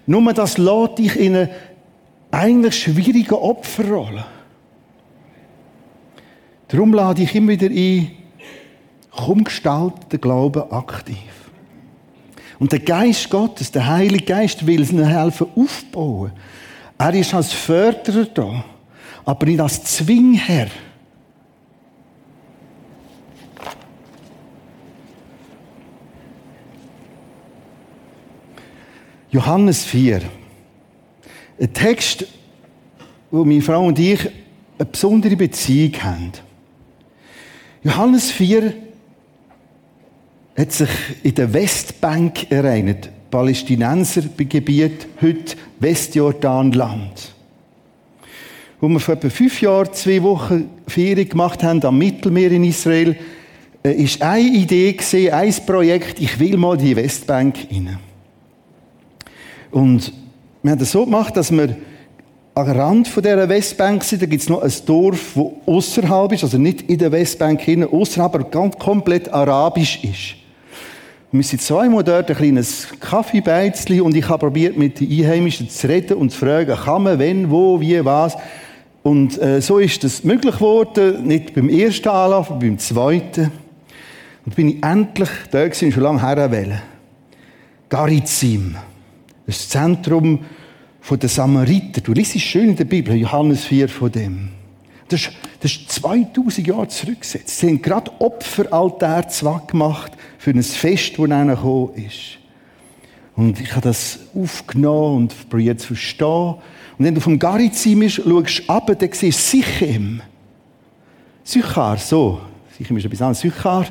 Nur 0.06 0.32
das 0.32 0.58
lädt 0.58 0.98
dich 0.98 1.16
in 1.16 1.36
eine 1.36 1.50
eigentlich 2.30 2.74
schwierige 2.74 3.40
Opferrolle. 3.40 4.24
Darum 6.74 6.92
lade 6.92 7.22
ich 7.22 7.32
immer 7.36 7.52
wieder 7.52 7.68
ein, 7.68 8.10
Komm, 9.12 9.44
gestalte 9.44 10.08
den 10.10 10.20
Glauben 10.20 10.72
aktiv. 10.72 11.16
Und 12.58 12.72
der 12.72 12.80
Geist 12.80 13.30
Gottes, 13.30 13.70
der 13.70 13.86
Heilige 13.86 14.24
Geist, 14.24 14.66
will 14.66 14.82
ihnen 14.90 15.06
helfen 15.06 15.46
aufbauen. 15.54 16.32
Er 16.98 17.14
ist 17.14 17.32
als 17.32 17.52
Förderer 17.52 18.24
da, 18.24 18.64
aber 19.24 19.46
nicht 19.46 19.60
als 19.60 19.84
Zwingherr. 19.84 20.66
Johannes 29.30 29.84
4. 29.84 30.22
Ein 31.60 31.72
Text, 31.72 32.26
wo 33.30 33.44
meine 33.44 33.62
Frau 33.62 33.86
und 33.86 33.96
ich 34.00 34.28
eine 34.76 34.86
besondere 34.86 35.36
Beziehung 35.36 35.92
haben. 36.02 36.32
Johannes 37.84 38.30
4 38.30 38.72
hat 40.56 40.72
sich 40.72 40.88
in 41.22 41.34
der 41.34 41.52
Westbank 41.52 42.50
ereignet. 42.50 43.10
Palästinensergebiet, 43.30 45.06
heute 45.20 45.56
Westjordanland. 45.80 47.34
Wo 48.80 48.88
wir 48.88 49.00
vor 49.00 49.16
etwa 49.16 49.28
fünf 49.28 49.60
Jahren 49.60 49.92
zwei 49.92 50.22
Wochen 50.22 50.70
Ferien 50.86 51.28
gemacht 51.28 51.62
haben 51.62 51.84
am 51.84 51.98
Mittelmeer 51.98 52.52
in 52.52 52.64
Israel, 52.64 53.16
äh, 53.82 53.92
ist 53.92 54.22
eine 54.22 54.48
Idee 54.48 54.94
gesehen, 54.94 55.34
ein 55.34 55.54
Projekt, 55.66 56.20
ich 56.20 56.38
will 56.38 56.56
mal 56.56 56.78
die 56.78 56.96
Westbank 56.96 57.66
rein. 57.70 57.98
Und 59.70 60.10
wir 60.62 60.70
haben 60.70 60.78
das 60.78 60.92
so 60.92 61.04
gemacht, 61.04 61.36
dass 61.36 61.50
wir 61.50 61.76
am 62.54 62.70
Rand 62.70 63.08
von 63.08 63.22
dieser 63.22 63.48
Westbank 63.48 64.04
sind, 64.04 64.22
da 64.22 64.26
gibt 64.26 64.42
es 64.42 64.48
noch 64.48 64.62
ein 64.62 64.72
Dorf, 64.86 65.32
das 65.34 65.44
außerhalb 65.66 66.32
ist, 66.32 66.44
also 66.44 66.56
nicht 66.56 66.82
in 66.82 66.98
der 66.98 67.10
Westbank 67.10 67.60
hinein, 67.60 67.88
außerhalb, 67.90 68.34
aber 68.34 68.44
ganz 68.44 68.78
komplett 68.78 69.32
arabisch 69.32 69.98
ist. 70.04 70.36
Wir 71.32 71.42
sind 71.42 71.62
zweimal 71.62 72.04
dort 72.04 72.30
ein 72.30 72.36
kleines 72.36 72.86
Kaffeebeizli 73.00 74.00
und 74.00 74.14
ich 74.14 74.28
habe 74.28 74.46
probiert, 74.46 74.78
mit 74.78 75.00
den 75.00 75.10
Einheimischen 75.10 75.68
zu 75.68 75.88
reden 75.88 76.16
und 76.16 76.30
zu 76.30 76.38
fragen, 76.38 76.76
kann 76.76 77.02
man, 77.02 77.18
wenn, 77.18 77.50
wo, 77.50 77.80
wie, 77.80 78.04
was. 78.04 78.36
Und 79.02 79.36
äh, 79.42 79.60
so 79.60 79.78
ist 79.78 80.04
das 80.04 80.22
möglich 80.22 80.54
geworden, 80.54 81.26
nicht 81.26 81.54
beim 81.54 81.68
ersten 81.68 82.08
Anlauf, 82.08 82.52
aber 82.52 82.60
beim 82.60 82.78
zweiten. 82.78 83.50
Und 84.46 84.54
bin 84.54 84.68
ich 84.68 84.84
endlich 84.84 85.28
da 85.50 85.66
gewesen, 85.66 85.90
schon 85.90 86.04
lange 86.04 86.22
herwählen. 86.22 86.80
Garizim. 87.88 88.76
Das 89.44 89.56
ist 89.56 89.72
das 91.04 91.08
Zentrum 91.08 91.18
der 91.18 91.28
Samariter. 91.28 92.00
Du 92.00 92.12
liest 92.12 92.34
es 92.34 92.42
schön 92.42 92.70
in 92.70 92.76
der 92.76 92.84
Bibel, 92.84 93.14
Johannes 93.14 93.64
4 93.64 93.88
von 93.88 94.10
dem. 94.10 94.48
Das 95.08 95.20
ist, 95.20 95.32
das 95.60 95.72
ist 95.72 95.92
2000 95.92 96.66
Jahre 96.66 96.88
zurückgesetzt. 96.88 97.58
Sie 97.58 97.68
haben 97.68 97.82
gerade 97.82 98.10
Opferaltär 98.20 99.28
zwar 99.28 99.66
gemacht 99.66 100.12
für 100.38 100.50
ein 100.50 100.62
Fest, 100.62 101.18
das 101.18 101.28
dann 101.28 101.48
gekommen 101.48 101.90
ist. 101.94 102.38
Und 103.36 103.60
ich 103.60 103.70
habe 103.72 103.82
das 103.82 104.20
aufgenommen 104.34 105.16
und 105.16 105.50
probiert 105.50 105.80
zu 105.80 105.88
verstehen. 105.88 106.54
Und 106.96 107.04
wenn 107.04 107.14
du 107.14 107.20
vom 107.20 107.38
Garizim 107.38 108.00
bist, 108.00 108.16
schaust 108.16 108.60
du 108.60 108.72
ab, 108.72 108.86
dann 108.86 109.12
siehst 109.12 109.22
du 109.22 109.58
Sichem. 109.58 110.22
Sychar, 111.42 111.98
so. 111.98 112.40
Sichem 112.78 112.96
ist 112.96 113.04
etwas 113.04 113.20
anderes. 113.20 113.40
Sychar. 113.40 113.86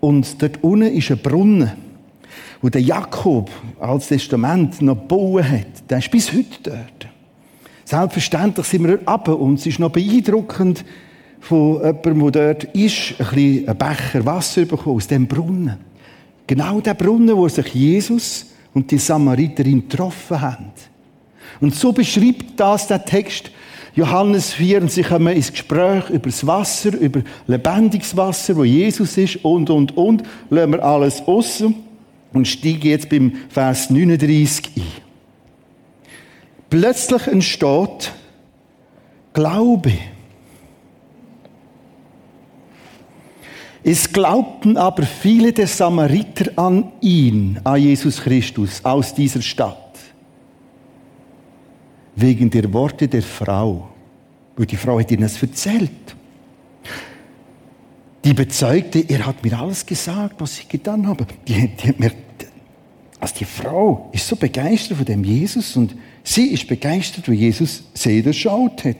Und 0.00 0.40
dort 0.40 0.62
unten 0.62 0.86
ist 0.96 1.10
ein 1.10 1.18
Brunnen, 1.18 1.72
wo 2.66 2.68
der 2.68 2.82
Jakob 2.82 3.48
als 3.78 4.08
Testament 4.08 4.82
noch 4.82 4.96
gebaut 4.96 5.44
hat. 5.44 5.88
Der 5.88 5.98
ist 5.98 6.10
bis 6.10 6.32
heute 6.32 6.48
dort. 6.64 7.06
Selbstverständlich 7.84 8.66
sind 8.66 8.88
wir 8.88 8.98
ab 9.04 9.28
und 9.28 9.60
es 9.60 9.66
ist 9.66 9.78
noch 9.78 9.92
beeindruckend 9.92 10.84
von 11.38 11.74
jemandem, 11.74 12.32
der 12.32 12.54
dort 12.54 12.64
ist, 12.74 13.14
ein 13.20 13.26
bisschen 13.28 13.68
ein 13.68 13.78
Becher 13.78 14.26
Wasser 14.26 14.64
bekommen 14.64 14.96
aus 14.96 15.06
dem 15.06 15.28
Brunnen. 15.28 15.76
Genau 16.48 16.80
der 16.80 16.94
Brunnen, 16.94 17.36
wo 17.36 17.46
sich 17.46 17.68
Jesus 17.68 18.46
und 18.74 18.90
die 18.90 18.98
Samariterin 18.98 19.88
getroffen 19.88 20.40
haben. 20.40 20.72
Und 21.60 21.72
so 21.72 21.92
beschreibt 21.92 22.58
das 22.58 22.88
der 22.88 23.04
Text 23.04 23.52
Johannes 23.94 24.54
4 24.54 24.82
und 24.82 24.90
sie 24.90 25.04
kommen 25.04 25.36
ins 25.36 25.52
Gespräch 25.52 26.10
über 26.10 26.30
das 26.30 26.44
Wasser, 26.44 26.98
über 26.98 27.20
lebendiges 27.46 28.16
Wasser, 28.16 28.56
wo 28.56 28.64
Jesus 28.64 29.16
ist 29.16 29.44
und, 29.44 29.70
und, 29.70 29.96
und. 29.96 30.24
Lassen 30.50 30.72
wir 30.72 30.84
alles 30.84 31.22
außen 31.24 31.85
und 32.32 32.46
steigen 32.46 32.88
jetzt 32.88 33.08
beim 33.08 33.32
Vers 33.48 33.90
39 33.90 34.70
ein. 34.76 34.82
Plötzlich 36.70 37.26
entsteht 37.26 38.12
Glaube. 39.32 39.92
Es 43.84 44.12
glaubten 44.12 44.76
aber 44.76 45.04
viele 45.04 45.52
der 45.52 45.66
Samariter 45.68 46.50
an 46.56 46.92
ihn, 47.00 47.60
an 47.62 47.80
Jesus 47.80 48.20
Christus, 48.20 48.84
aus 48.84 49.14
dieser 49.14 49.42
Stadt. 49.42 49.86
wegen 52.16 52.50
der 52.50 52.72
Worte 52.72 53.06
der 53.06 53.22
Frau. 53.22 53.88
Weil 54.56 54.66
die 54.66 54.76
Frau 54.76 54.98
hat 54.98 55.10
ihnen 55.10 55.22
das 55.22 55.40
erzählt. 55.40 56.15
Die 58.26 58.34
bezeugte, 58.34 58.98
er 59.08 59.24
hat 59.24 59.44
mir 59.44 59.56
alles 59.56 59.86
gesagt, 59.86 60.40
was 60.40 60.58
ich 60.58 60.68
getan 60.68 61.06
habe. 61.06 61.28
Die, 61.46 61.68
die 61.68 61.94
mir, 61.96 62.10
also 63.20 63.34
die 63.38 63.44
Frau 63.44 64.10
ist 64.12 64.26
so 64.26 64.34
begeistert 64.34 64.96
von 64.96 65.06
dem 65.06 65.22
Jesus 65.22 65.76
und 65.76 65.94
sie 66.24 66.48
ist 66.48 66.66
begeistert, 66.66 67.30
wie 67.30 67.36
Jesus 67.36 67.84
sie 67.94 68.20
durchschaut 68.20 68.84
hat. 68.84 68.96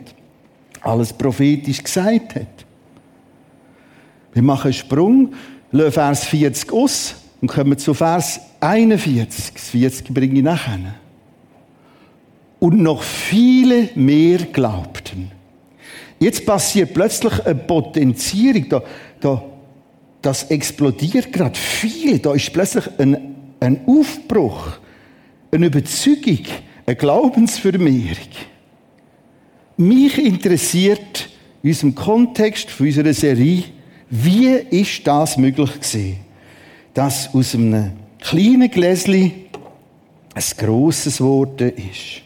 Alles 0.81 1.12
prophetisch 1.12 1.83
gesagt 1.83 2.37
hat. 2.37 2.47
Wir 4.33 4.43
machen 4.43 4.67
einen 4.67 4.75
Sprung, 4.75 5.35
lassen 5.73 5.91
Vers 5.91 6.25
40 6.27 6.73
aus 6.73 7.17
und 7.41 7.49
kommen 7.49 7.77
zu 7.79 7.95
Vers 7.95 8.39
41. 8.61 9.55
Das 9.55 9.71
40 9.71 10.15
bringe 10.15 10.37
ich 10.37 10.45
nachher. 10.45 10.95
Und 12.61 12.79
noch 12.79 13.03
viele 13.03 13.89
mehr 13.97 14.39
glaubten. 14.53 15.33
Jetzt 16.19 16.47
passiert 16.47 16.95
plötzlich 16.95 17.45
eine 17.45 17.55
Potenzierung. 17.57 18.69
Da, 18.69 18.83
da, 19.27 19.43
das 20.23 20.45
explodiert 20.45 21.33
gerade. 21.33 21.59
Viele, 21.59 22.19
da 22.19 22.33
ist 22.33 22.53
plötzlich 22.53 22.85
ein, 22.99 23.35
ein 23.61 23.81
Aufbruch, 23.87 24.79
eine 25.51 25.67
Überzeugung, 25.67 26.45
eine 26.87 26.97
Glaubensvermehrung. 26.97 28.17
Mich 29.77 30.19
interessiert 30.19 31.29
in 31.62 31.71
unserem 31.71 31.95
Kontext 31.95 32.71
von 32.71 32.87
unserer 32.87 33.12
Serie, 33.12 33.65
wie 34.09 34.47
ist 34.47 35.07
das 35.07 35.37
möglich 35.37 35.73
gewesen, 35.73 36.19
dass 36.95 37.35
aus 37.35 37.55
einem 37.55 37.93
kleinen 38.21 38.71
Gläschen 38.71 39.33
ein 40.35 40.45
grosses 40.57 41.21
Wort 41.21 41.61
ist. 41.61 42.23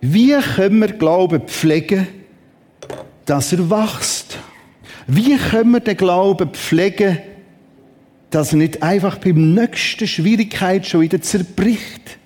Wie 0.00 0.32
können 0.54 0.80
wir 0.80 0.92
Glauben 0.92 1.42
pflegen, 1.42 2.06
dass 3.26 3.52
er 3.52 3.68
wächst? 3.70 4.38
Wie 5.06 5.36
können 5.36 5.72
wir 5.72 5.80
den 5.80 5.96
Glauben 5.96 6.50
pflegen, 6.50 7.18
dass 8.30 8.52
er 8.52 8.58
nicht 8.58 8.82
einfach 8.82 9.18
beim 9.18 9.54
nächsten 9.54 10.06
Schwierigkeit 10.08 10.86
schon 10.86 11.02
wieder 11.02 11.20
zerbricht? 11.20 12.18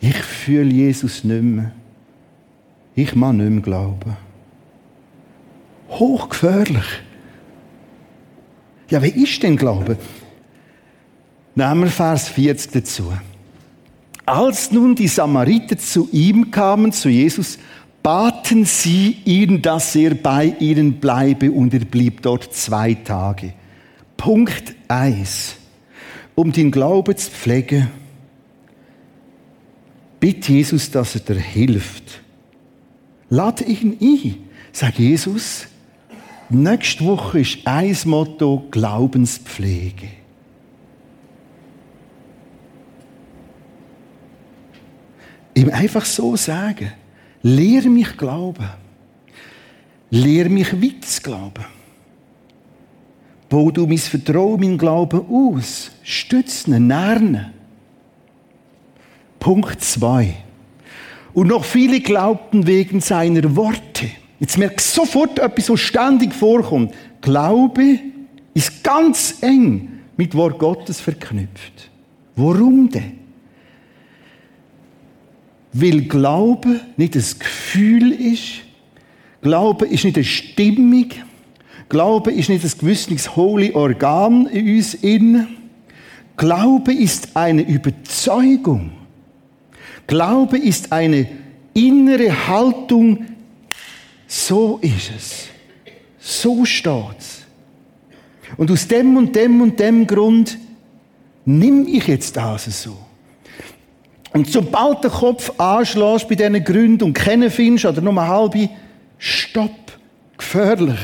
Ich 0.00 0.16
fühle 0.16 0.70
Jesus 0.70 1.24
nicht 1.24 1.42
mehr. 1.42 1.72
Ich 2.94 3.14
mag 3.14 3.34
nicht 3.34 3.50
mehr 3.50 3.62
glauben. 3.62 4.16
Hochgefährlich. 5.90 6.84
Ja, 8.88 9.02
wie 9.02 9.22
ist 9.22 9.42
denn 9.42 9.56
Glaube? 9.56 9.96
Nehmen 11.54 11.82
wir 11.82 11.90
Vers 11.90 12.28
40 12.28 12.72
dazu. 12.72 13.12
Als 14.26 14.70
nun 14.70 14.94
die 14.94 15.08
Samariter 15.08 15.76
zu 15.76 16.08
ihm 16.12 16.50
kamen, 16.50 16.92
zu 16.92 17.08
Jesus, 17.08 17.58
baten 18.02 18.64
sie 18.64 19.18
ihn, 19.24 19.62
dass 19.62 19.94
er 19.94 20.14
bei 20.14 20.54
ihnen 20.58 20.94
bleibe 21.00 21.50
und 21.52 21.74
er 21.74 21.84
blieb 21.84 22.22
dort 22.22 22.52
zwei 22.54 22.94
Tage. 22.94 23.54
Punkt 24.16 24.74
eins: 24.88 25.56
Um 26.34 26.52
den 26.52 26.70
Glauben 26.70 27.16
zu 27.16 27.30
pflegen, 27.30 27.90
bitte 30.18 30.52
Jesus, 30.52 30.90
dass 30.90 31.14
er 31.14 31.20
dir 31.20 31.40
hilft. 31.40 32.22
Lade 33.28 33.64
ihn 33.64 33.96
ein. 34.00 34.36
Sag 34.72 34.98
Jesus, 34.98 35.66
nächste 36.48 37.04
Woche 37.04 37.40
ist 37.40 37.58
ein 37.64 37.96
Motto 38.04 38.66
Glaubenspflege. 38.70 40.08
Ihm 45.54 45.70
einfach 45.70 46.04
so 46.04 46.36
sagen. 46.36 46.92
Lehre 47.42 47.88
mich 47.88 48.16
glauben. 48.16 48.68
Lehre 50.10 50.48
mich 50.48 50.72
weit 50.82 51.04
zu 51.04 51.22
glauben. 51.22 51.64
Bau 53.48 53.70
du 53.70 53.86
mein 53.86 53.98
Vertrauen, 53.98 54.60
mein 54.60 54.78
Glauben 54.78 55.22
aus. 55.28 55.90
Stützen, 56.02 56.86
nähren. 56.86 57.52
Punkt 59.38 59.80
zwei. 59.82 60.36
Und 61.32 61.48
noch 61.48 61.64
viele 61.64 62.00
glaubten 62.00 62.66
wegen 62.66 63.00
seiner 63.00 63.56
Worte. 63.56 64.08
Jetzt 64.38 64.58
merkst 64.58 64.96
du 64.96 65.02
sofort 65.02 65.38
etwas, 65.38 65.70
was 65.70 65.80
ständig 65.80 66.34
vorkommt. 66.34 66.94
Glaube 67.20 67.98
ist 68.54 68.82
ganz 68.82 69.36
eng 69.42 70.00
mit 70.16 70.34
Wort 70.34 70.58
Gottes 70.58 71.00
verknüpft. 71.00 71.90
Warum 72.36 72.90
denn? 72.90 73.19
Weil 75.72 76.02
Glaube 76.02 76.80
nicht 76.96 77.14
ein 77.14 77.24
Gefühl 77.38 78.12
ist. 78.12 78.62
Glaube 79.42 79.86
ist 79.86 80.04
nicht 80.04 80.16
eine 80.16 80.24
Stimmung. 80.24 81.06
Glaube 81.88 82.32
ist 82.32 82.48
nicht 82.48 82.64
ein 82.64 82.72
gewisses 82.78 83.36
holy 83.36 83.72
Organ 83.72 84.46
in 84.46 84.76
uns 84.76 84.94
innen. 84.94 85.56
Glaube 86.36 86.92
ist 86.92 87.36
eine 87.36 87.62
Überzeugung. 87.62 88.92
Glaube 90.06 90.58
ist 90.58 90.92
eine 90.92 91.28
innere 91.74 92.48
Haltung. 92.48 93.26
So 94.26 94.78
ist 94.82 95.10
es. 95.16 95.46
So 96.18 96.64
steht's. 96.64 97.42
Und 98.56 98.70
aus 98.70 98.86
dem 98.88 99.16
und 99.16 99.34
dem 99.34 99.60
und 99.60 99.78
dem 99.78 100.06
Grund 100.06 100.58
nimm 101.44 101.86
ich 101.86 102.06
jetzt 102.06 102.36
das 102.36 102.82
so. 102.82 102.96
Und 104.32 104.48
sobald 104.48 105.02
der 105.02 105.10
Kopf 105.10 105.58
anschlägt 105.58 106.28
bei 106.28 106.34
diesen 106.36 106.64
Gründen 106.64 107.04
und 107.04 107.14
kennen 107.14 107.50
findest, 107.50 107.84
oder 107.84 108.00
nur 108.00 108.26
halbe, 108.26 108.68
stopp, 109.18 109.98
gefährlich. 110.38 111.00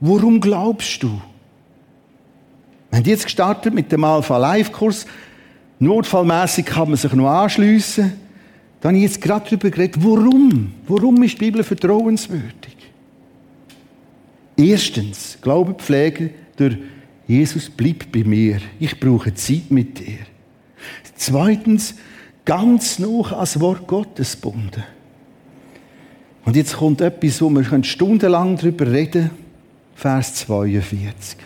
Warum 0.00 0.40
glaubst 0.40 1.02
du? 1.02 1.20
Wir 2.90 2.98
haben 2.98 3.06
jetzt 3.06 3.24
gestartet 3.24 3.72
mit 3.72 3.92
dem 3.92 4.04
Alpha 4.04 4.36
Live 4.36 4.72
Kurs. 4.72 5.06
Notfallmäßig 5.78 6.66
kann 6.66 6.88
man 6.88 6.96
sich 6.96 7.12
noch 7.12 7.28
anschliessen. 7.28 8.12
Da 8.80 8.88
habe 8.88 8.98
ich 8.98 9.04
jetzt 9.04 9.20
gerade 9.20 9.44
darüber 9.44 9.70
geredet, 9.70 9.96
warum? 9.98 10.74
Warum 10.88 11.22
ist 11.22 11.34
die 11.34 11.44
Bibel 11.44 11.62
vertrauenswürdig? 11.62 12.76
Erstens, 14.56 15.38
Glaube 15.40 15.74
pflegen 15.74 16.30
durch 16.56 16.76
Jesus 17.26 17.70
bleibt 17.70 18.12
bei 18.12 18.24
mir. 18.24 18.58
Ich 18.78 18.98
brauche 18.98 19.32
Zeit 19.34 19.70
mit 19.70 19.98
dir. 19.98 20.18
Zweitens, 21.14 21.94
ganz 22.44 22.98
noch 22.98 23.32
ans 23.32 23.60
Wort 23.60 23.86
Gottes 23.86 24.40
gebunden. 24.40 24.82
Und 26.44 26.56
jetzt 26.56 26.76
kommt 26.76 27.00
etwas, 27.00 27.40
wo 27.40 27.50
wir 27.50 27.84
stundenlang 27.84 28.56
darüber 28.56 28.90
reden 28.90 29.30
Vers 29.94 30.34
42. 30.34 31.38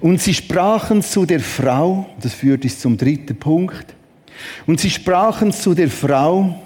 Und 0.00 0.20
sie 0.20 0.34
sprachen 0.34 1.02
zu 1.02 1.26
der 1.26 1.40
Frau, 1.40 2.06
das 2.20 2.32
führt 2.32 2.64
uns 2.64 2.80
zum 2.80 2.96
dritten 2.96 3.36
Punkt, 3.36 3.94
und 4.66 4.80
sie 4.80 4.90
sprachen 4.90 5.52
zu 5.52 5.74
der 5.74 5.88
Frau, 5.88 6.60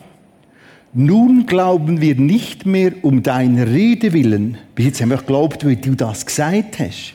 nun 0.92 1.46
glauben 1.46 2.00
wir 2.00 2.16
nicht 2.16 2.66
mehr 2.66 2.92
um 3.02 3.22
deiner 3.22 3.68
Rede 3.68 4.12
willen. 4.12 4.58
Bis 4.74 4.86
jetzt 4.86 5.00
haben 5.00 5.10
wir 5.10 5.18
geglaubt, 5.18 5.64
wie 5.64 5.76
du 5.76 5.94
das 5.94 6.26
gesagt 6.26 6.80
hast. 6.80 7.14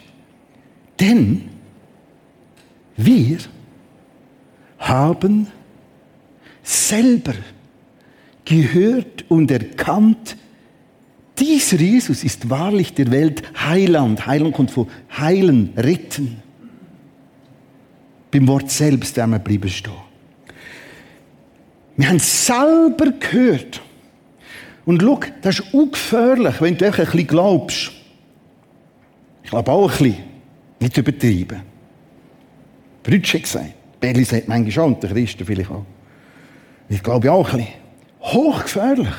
Denn 0.99 1.49
wir 2.95 3.37
haben 4.79 5.47
selber 6.65 7.33
gehört 8.43 9.25
und 9.29 9.51
erkannt, 9.51 10.35
dieser 11.37 11.77
Jesus 11.77 12.23
ist 12.23 12.49
wahrlich 12.49 12.93
der 12.93 13.11
Welt 13.11 13.43
Heiland. 13.59 14.25
Heiland 14.25 14.55
kommt 14.55 14.71
von 14.71 14.87
heilen, 15.17 15.73
retten. 15.75 16.41
Beim 18.31 18.47
Wort 18.47 18.71
selbst 18.71 19.17
wir 19.17 19.39
bleiben 19.39 19.69
stehen. 19.69 19.93
Wir 21.97 22.09
haben 22.09 22.19
selber 22.19 23.11
gehört. 23.11 23.81
Und 24.85 25.01
schau, 25.01 25.19
das 25.41 25.59
ist 25.59 25.73
ungefährlich, 25.73 26.61
wenn 26.61 26.77
du 26.77 26.85
ein 26.85 26.91
bisschen 26.91 27.27
glaubst. 27.27 27.91
Ich 29.43 29.49
glaube 29.49 29.71
auch 29.71 29.91
ein 29.91 29.97
bisschen. 29.97 30.23
Nicht 30.79 30.97
übertreiben. 30.97 31.61
Brütsche 33.03 33.39
gesagt. 33.39 33.73
Berli 33.99 34.23
sagt 34.23 34.47
manchmal 34.47 34.71
schon, 34.71 34.93
und 34.93 35.03
der 35.03 35.11
Christen 35.11 35.45
vielleicht 35.45 35.71
auch. 35.71 35.85
Ich 36.89 37.01
glaube 37.01 37.31
auch 37.31 37.49
ein 37.49 37.57
bisschen. 37.57 37.73
Hochgefährlich. 38.21 39.13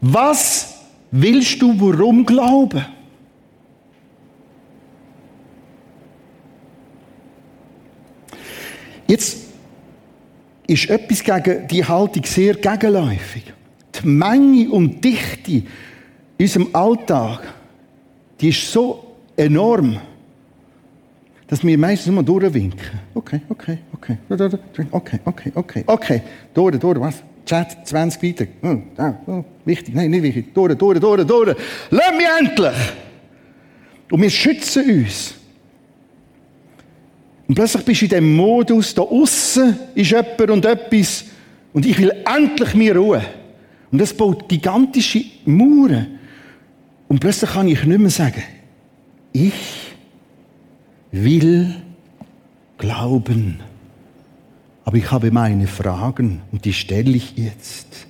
Was 0.00 0.74
willst 1.10 1.60
du 1.62 1.74
warum 1.80 2.24
glauben? 2.26 2.84
Jetzt 9.06 9.38
ist 10.66 10.90
etwas 10.90 11.22
gegen 11.22 11.68
die 11.68 11.84
Haltung 11.84 12.24
sehr 12.24 12.54
gegenläufig. 12.54 13.44
Die 13.94 14.06
Menge 14.06 14.70
und 14.70 15.02
Dichte 15.02 15.52
in 15.52 15.64
unserem 16.38 16.74
Alltag, 16.74 17.54
die 18.40 18.48
ist 18.48 18.70
so 18.70 19.16
enorm, 19.36 19.98
dass 21.46 21.64
wir 21.64 21.78
meistens 21.78 22.12
nur 22.12 22.22
durchwinken. 22.22 22.80
Okay, 23.14 23.40
okay, 23.48 23.78
okay, 23.92 24.18
okay, 24.30 24.88
okay, 24.90 25.52
okay, 25.54 25.84
okay, 25.86 26.22
durch, 26.52 26.78
durch, 26.78 27.00
was? 27.00 27.22
Chat, 27.44 27.86
20 27.86 28.22
weiter. 28.22 28.46
Oh, 28.62 29.22
oh, 29.28 29.44
wichtig, 29.64 29.94
nein, 29.94 30.10
nicht 30.10 30.22
wichtig. 30.22 30.52
Durch, 30.52 30.74
durch, 30.74 30.98
durch, 30.98 31.24
durch. 31.24 31.56
Lass 31.90 32.10
mich 32.16 32.26
endlich! 32.40 32.74
Und 34.10 34.22
wir 34.22 34.30
schützen 34.30 34.90
uns. 34.90 35.34
Und 37.46 37.54
plötzlich 37.54 37.84
bist 37.84 38.00
du 38.02 38.04
in 38.06 38.10
dem 38.10 38.36
Modus, 38.36 38.94
da 38.94 39.02
außen 39.02 39.78
ist 39.94 40.10
jemand 40.10 40.50
und 40.50 40.64
etwas 40.64 41.24
und 41.72 41.86
ich 41.86 41.98
will 41.98 42.12
endlich 42.24 42.74
mir 42.74 42.96
Ruhe. 42.96 43.22
Und 43.92 44.00
das 44.00 44.12
baut 44.12 44.48
gigantische 44.48 45.22
Mauern. 45.44 46.18
Und 47.06 47.20
plötzlich 47.20 47.50
kann 47.50 47.68
ich 47.68 47.84
nicht 47.84 48.00
mehr 48.00 48.10
sagen, 48.10 48.42
ich 49.32 49.52
will 51.24 51.74
glauben. 52.78 53.60
Aber 54.84 54.96
ich 54.96 55.10
habe 55.10 55.30
meine 55.30 55.66
Fragen 55.66 56.42
und 56.52 56.64
die 56.64 56.72
stelle 56.72 57.16
ich 57.16 57.36
jetzt. 57.36 58.06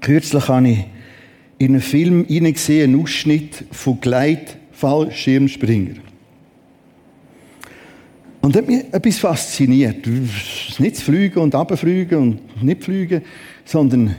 Kürzlich 0.00 0.48
habe 0.48 0.68
ich 0.68 0.84
in 1.58 1.72
einem 1.72 1.82
Film 1.82 2.26
einen 2.28 3.00
Ausschnitt 3.00 3.64
von 3.70 4.00
Gleitfallschirmspringer. 4.00 5.96
Und 8.40 8.54
das 8.54 8.62
hat 8.62 8.68
mich 8.68 8.84
etwas 8.92 9.18
fasziniert. 9.18 10.06
Nicht 10.78 10.96
zu 10.96 11.04
fliegen 11.04 11.40
und 11.40 11.54
abfliegen 11.54 12.18
und 12.18 12.62
nicht 12.62 12.82
fliegen, 12.82 13.22
sondern 13.64 14.16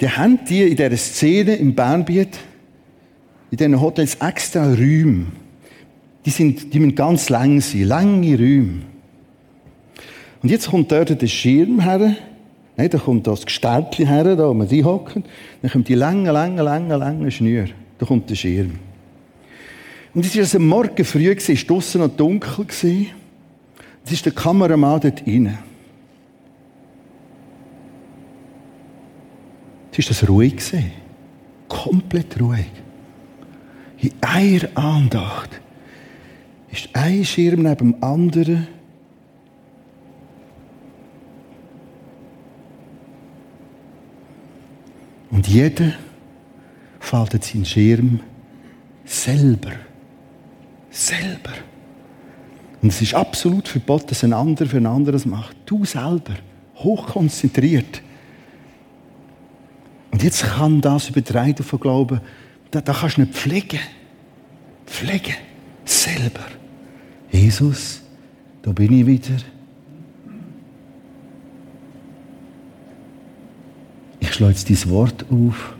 die 0.00 0.08
haben 0.08 0.40
die 0.48 0.62
in 0.62 0.76
dieser 0.76 0.96
Szene 0.96 1.56
im 1.56 1.74
Bernbiet, 1.74 2.38
in 3.50 3.58
diesen 3.58 3.80
Hotels 3.80 4.16
extra 4.16 4.66
Räume. 4.66 5.26
Die, 6.24 6.30
sind, 6.30 6.72
die 6.72 6.80
müssen 6.80 6.94
ganz 6.94 7.28
lang 7.28 7.60
sein, 7.60 7.84
lange 7.84 8.36
Räume. 8.36 8.82
Und 10.42 10.50
jetzt 10.50 10.68
kommt 10.68 10.90
dort 10.90 11.20
der 11.20 11.26
Schirm 11.26 11.80
her, 11.80 12.16
Nein, 12.76 12.90
da 12.90 12.98
kommt 12.98 13.26
das 13.26 13.46
Gestaltchen 13.46 14.08
her, 14.08 14.24
da, 14.36 14.48
wo 14.48 14.54
man 14.54 14.68
hocken. 14.84 15.24
Dann 15.62 15.70
kommt 15.70 15.88
die 15.88 15.94
lange, 15.94 16.32
lange, 16.32 16.60
lange, 16.62 16.96
lange 16.96 17.30
Schnür. 17.30 17.66
Da 17.98 18.06
kommt 18.06 18.28
der 18.28 18.34
Schirm. 18.34 18.78
Und 20.12 20.24
es 20.24 20.34
war 20.34 20.42
also 20.42 20.58
Morgen 20.58 21.04
früh, 21.04 21.30
es 21.30 21.48
war 21.48 21.54
draussen 21.54 22.00
noch 22.00 22.08
dunkel. 22.08 22.66
Es 24.04 24.12
ist 24.12 24.26
der 24.26 24.32
Kameramann 24.32 25.00
dort 25.00 25.22
rein. 25.26 25.58
Ist 29.98 30.10
das 30.10 30.28
ruhig 30.28 30.56
gewesen. 30.56 30.92
Komplett 31.68 32.40
ruhig. 32.40 32.70
In 33.98 34.12
einer 34.20 34.68
Andacht 34.74 35.50
ist 36.70 36.88
ein 36.92 37.24
Schirm 37.24 37.62
neben 37.62 37.92
dem 37.92 38.02
anderen 38.02 38.66
Und 45.34 45.48
jeder 45.48 45.94
faltet 47.00 47.42
seinen 47.42 47.64
Schirm 47.64 48.20
selber. 49.04 49.72
Selber. 50.90 51.50
Und 52.80 52.90
es 52.90 53.02
ist 53.02 53.14
absolut 53.14 53.66
verboten, 53.66 54.06
dass 54.06 54.22
ein 54.22 54.32
anderer 54.32 54.68
für 54.68 54.76
ein 54.76 54.86
anderes 54.86 55.26
macht. 55.26 55.56
Du 55.66 55.84
selber. 55.84 56.34
Hochkonzentriert. 56.76 58.00
Jetzt 60.24 60.42
kann 60.42 60.80
das 60.80 61.10
übertreiben 61.10 61.62
von 61.66 61.78
Glauben, 61.78 62.18
da, 62.70 62.80
da 62.80 62.94
kannst 62.94 63.18
du 63.18 63.20
nicht 63.20 63.34
pflegen. 63.34 63.78
Pflegen. 64.86 65.34
Selber. 65.84 66.46
Jesus, 67.30 68.00
da 68.62 68.72
bin 68.72 68.90
ich 68.90 69.06
wieder. 69.06 69.36
Ich 74.18 74.32
schlage 74.32 74.56
dein 74.66 74.88
Wort 74.88 75.26
auf. 75.30 75.74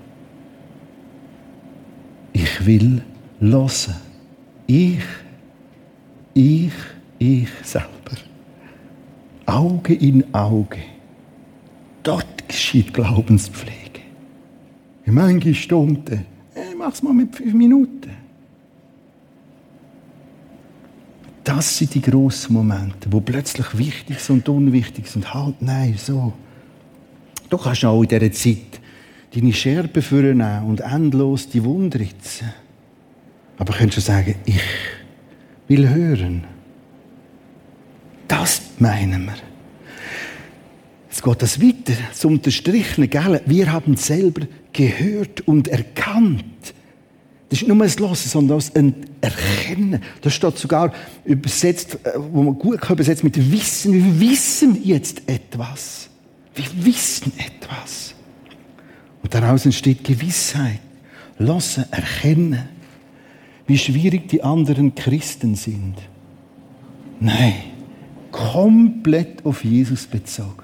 Ich 2.34 2.66
will 2.66 3.00
hören. 3.40 3.94
Ich, 4.66 4.98
ich, 6.34 6.72
ich 7.18 7.48
selber. 7.62 7.88
Auge 9.46 9.94
in 9.94 10.34
Auge. 10.34 10.80
Dort 12.02 12.46
geschieht 12.46 12.92
Glaubenspflege. 12.92 13.83
In 15.06 15.14
manchen 15.14 15.54
Stunden. 15.54 16.26
Hey, 16.54 16.74
mach's 16.76 17.02
mal 17.02 17.12
mit 17.12 17.34
fünf 17.34 17.52
Minuten. 17.54 18.10
Das 21.44 21.76
sind 21.76 21.94
die 21.94 22.00
grossen 22.00 22.54
Momente, 22.54 23.12
wo 23.12 23.20
plötzlich 23.20 23.76
wichtig 23.76 24.18
sind 24.20 24.48
und 24.48 24.56
unwichtig 24.56 25.08
sind. 25.08 25.34
Halt, 25.34 25.60
nein, 25.60 25.94
so. 25.98 26.32
Du 27.50 27.58
kannst 27.58 27.84
auch 27.84 28.02
in 28.02 28.08
dieser 28.08 28.32
Zeit 28.32 28.80
deine 29.34 29.52
Scherben 29.52 30.02
vornehmen 30.02 30.64
und 30.64 30.80
endlos 30.80 31.48
die 31.48 31.62
Wunder 31.62 32.00
ritzen. 32.00 32.48
Aber 33.58 33.74
könntest 33.74 33.98
du 33.98 34.12
sagen, 34.12 34.36
ich 34.46 34.60
will 35.68 35.88
hören. 35.88 36.44
Das 38.26 38.62
meinen 38.78 39.26
wir. 39.26 39.53
Jetzt 41.14 41.22
geht 41.22 41.42
das 41.42 41.62
weiter, 41.62 41.92
zum 42.12 42.32
Unterstrichenen, 42.32 43.08
gell? 43.08 43.40
Wir 43.46 43.70
haben 43.70 43.96
selber 43.96 44.48
gehört 44.72 45.42
und 45.42 45.68
erkannt. 45.68 46.44
Das 47.48 47.62
ist 47.62 47.68
nicht 47.68 47.68
nur 47.68 47.84
ein 47.86 47.88
Hören, 47.88 48.14
sondern 48.16 48.58
auch 48.58 48.74
ein 48.74 48.94
Erkennen. 49.20 50.02
Das 50.22 50.34
steht 50.34 50.58
sogar 50.58 50.92
übersetzt, 51.24 52.00
äh, 52.02 52.14
wo 52.16 52.42
man 52.42 52.58
gut 52.58 52.90
übersetzt 52.90 53.22
mit 53.22 53.52
Wissen. 53.52 53.92
Wir 53.92 54.28
wissen 54.28 54.82
jetzt 54.82 55.22
etwas. 55.28 56.08
Wir 56.52 56.64
wissen 56.84 57.32
etwas. 57.38 58.16
Und 59.22 59.32
daraus 59.32 59.66
entsteht 59.66 60.02
Gewissheit. 60.02 60.80
Lassen, 61.38 61.84
erkennen, 61.92 62.68
wie 63.68 63.78
schwierig 63.78 64.28
die 64.30 64.42
anderen 64.42 64.96
Christen 64.96 65.54
sind. 65.54 65.94
Nein, 67.20 67.54
komplett 68.32 69.46
auf 69.46 69.64
Jesus 69.64 70.08
bezogen. 70.08 70.63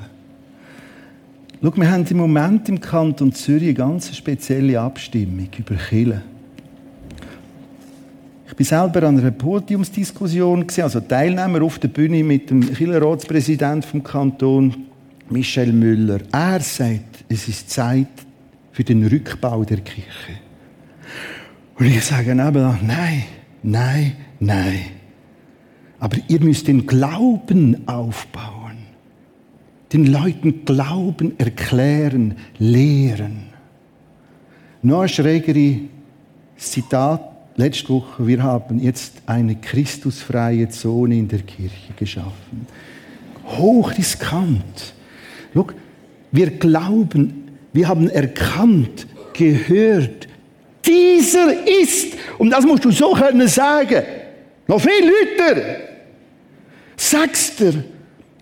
Schau, 1.62 1.76
wir 1.76 1.90
haben 1.90 2.06
im 2.06 2.16
Moment 2.16 2.70
im 2.70 2.80
Kanton 2.80 3.34
Zürich 3.34 3.64
eine 3.64 3.74
ganz 3.74 4.16
spezielle 4.16 4.80
Abstimmung 4.80 5.48
über 5.58 5.74
Kirche. 5.74 6.22
Ich 8.48 8.56
bin 8.56 8.64
selber 8.64 9.02
an 9.06 9.18
einer 9.18 9.30
Podiumsdiskussion, 9.30 10.64
also 10.78 11.00
Teilnehmer 11.00 11.62
auf 11.62 11.78
der 11.78 11.88
Bühne 11.88 12.24
mit 12.24 12.48
dem 12.48 12.62
Kirchenratspräsidenten 12.62 13.82
vom 13.82 14.02
Kanton 14.02 14.86
Michel 15.28 15.72
Müller, 15.74 16.20
er 16.32 16.60
sagt, 16.60 17.24
es 17.28 17.46
ist 17.46 17.68
Zeit 17.68 18.08
für 18.72 18.82
den 18.82 19.06
Rückbau 19.06 19.62
der 19.62 19.80
Kirche. 19.80 20.40
Und 21.78 21.86
ich 21.86 22.02
sage 22.02 22.42
aber, 22.42 22.78
nein, 22.82 23.24
nein, 23.62 24.12
nein. 24.38 24.80
Aber 25.98 26.16
ihr 26.26 26.40
müsst 26.40 26.68
den 26.68 26.86
Glauben 26.86 27.86
aufbauen. 27.86 28.59
Den 29.92 30.06
Leuten 30.06 30.64
Glauben 30.64 31.38
erklären, 31.38 32.36
lehren. 32.58 33.44
Noch 34.82 35.02
ein 35.02 35.08
schrägere 35.08 35.80
Zitat 36.56 37.22
letzte 37.56 37.88
Woche. 37.88 38.26
Wir 38.26 38.42
haben 38.42 38.78
jetzt 38.78 39.22
eine 39.26 39.56
christusfreie 39.56 40.68
Zone 40.68 41.16
in 41.16 41.28
der 41.28 41.40
Kirche 41.40 41.92
geschaffen. 41.96 42.66
Hochriskant. 43.44 44.94
Schau, 45.52 45.66
wir 46.30 46.50
glauben, 46.50 47.50
wir 47.72 47.88
haben 47.88 48.08
erkannt, 48.08 49.06
gehört, 49.32 50.28
dieser 50.86 51.66
ist, 51.82 52.14
und 52.38 52.50
das 52.50 52.64
musst 52.64 52.84
du 52.84 52.90
so 52.90 53.12
können 53.12 53.48
sagen, 53.48 54.02
noch 54.66 54.80
viel 54.80 55.04
Leute, 55.04 55.76
sagst 56.96 57.60
du, 57.60 57.84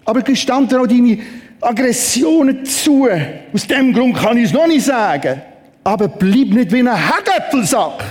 aber 0.09 0.23
gestand 0.23 0.75
auch 0.75 0.87
deine 0.87 1.19
Aggressionen 1.61 2.65
zu. 2.65 3.07
Aus 3.53 3.67
dem 3.67 3.93
Grund 3.93 4.17
kann 4.17 4.39
ich 4.39 4.45
es 4.45 4.53
noch 4.55 4.67
nicht 4.67 4.87
sagen. 4.87 5.43
Aber 5.85 6.09
bleib 6.09 6.49
nicht 6.49 6.73
wie 6.73 6.79
ein 6.79 6.89
Hagäpfelsack. 6.89 8.03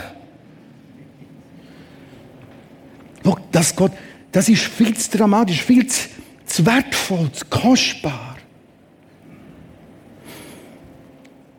Schau, 3.26 3.38
das, 3.52 3.76
Gott, 3.76 3.94
das 4.32 4.48
ist 4.48 4.62
viel 4.62 4.96
zu 4.96 5.18
dramatisch, 5.18 5.64
viel 5.64 5.88
zu, 5.88 6.08
zu 6.46 6.64
wertvoll, 6.68 7.32
zu 7.32 7.44
kostbar. 7.50 8.38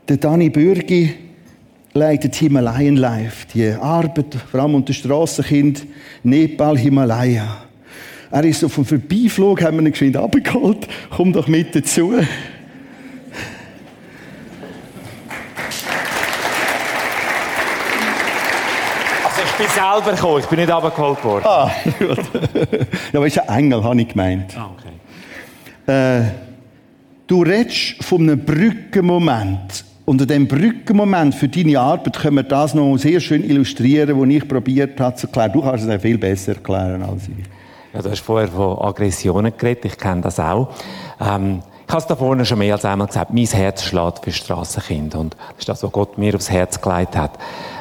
Der 0.09 0.19
Dani 0.19 0.51
Bürgi 0.51 1.15
leitet 1.95 2.37
Himalayan 2.37 2.95
Life, 2.95 3.45
die 3.53 3.71
Arbeit, 3.71 4.37
vor 4.53 4.61
allem 4.61 4.77
unter 4.77 4.93
Strassenkind, 4.93 5.85
Nepal, 6.23 6.79
Himalaya. 6.79 7.68
Er 8.31 8.45
ist 8.45 8.63
auf 8.63 8.75
dem 8.75 8.85
Vorbeiflug, 8.85 9.63
haben 9.63 9.79
wir 9.79 9.87
ihn 9.87 9.93
geschwind 9.93 10.17
abgeholt, 10.17 10.87
komm 11.11 11.33
doch 11.33 11.49
mit 11.49 11.75
dazu. 11.75 12.13
bin 19.59 19.67
selber 19.69 20.13
gekommen, 20.13 20.41
ich 20.41 20.47
bin 20.47 20.61
nicht 20.61 20.71
abgeholt 20.71 21.25
worden. 21.25 21.45
Ah, 21.45 21.71
gut. 21.99 22.19
ja, 23.13 23.19
aber 23.19 23.27
ist 23.27 23.39
ein 23.39 23.59
Engel, 23.59 23.83
habe 23.83 24.01
ich 24.01 24.09
gemeint. 24.09 24.57
Ah, 24.57 24.71
okay. 24.73 26.23
Äh, 26.23 26.31
du 27.27 27.43
redest 27.43 28.05
von 28.05 28.23
einem 28.23 28.45
Brückenmoment. 28.45 29.85
Und 30.05 30.23
an 30.23 30.29
diesem 30.29 30.49
Brückenmoment 30.49 31.35
für 31.35 31.49
deine 31.49 31.79
Arbeit 31.79 32.19
können 32.19 32.37
wir 32.37 32.43
das 32.45 32.75
noch 32.75 32.97
sehr 32.97 33.21
schön 33.21 33.45
illustrieren, 33.45 34.19
was 34.19 34.29
ich 34.29 34.49
probiert 34.49 34.99
habe 35.01 35.17
zu 35.17 35.27
erklären. 35.27 35.53
Du 35.53 35.61
kannst 35.61 35.85
es 35.85 35.91
auch 35.91 36.01
viel 36.01 36.17
besser 36.17 36.55
erklären 36.55 37.03
als 37.03 37.25
ich. 37.25 37.58
Ja, 37.93 38.03
du 38.03 38.11
hast 38.11 38.21
vorher 38.21 38.49
von 38.49 38.79
Aggressionen 38.79 39.53
geredet, 39.57 39.87
ich 39.87 39.97
kenne 39.97 40.21
das 40.21 40.39
auch. 40.39 40.69
Ähm, 41.21 41.63
ich 41.87 41.93
habe 41.93 42.03
es 42.03 42.07
da 42.07 42.17
vorne 42.17 42.45
schon 42.45 42.59
mehr 42.59 42.75
als 42.75 42.85
einmal 42.85 43.07
gesagt, 43.07 43.33
mein 43.33 43.47
Herz 43.47 43.83
schlägt 43.83 44.23
für 44.23 44.31
Strassenkinder. 44.31 45.21
Und 45.21 45.35
das 45.35 45.59
ist 45.61 45.69
das, 45.71 45.83
was 45.83 45.93
Gott 45.93 46.19
mir 46.19 46.35
aufs 46.35 46.51
Herz 46.51 46.79
gelegt 46.81 47.17
hat. 47.17 47.33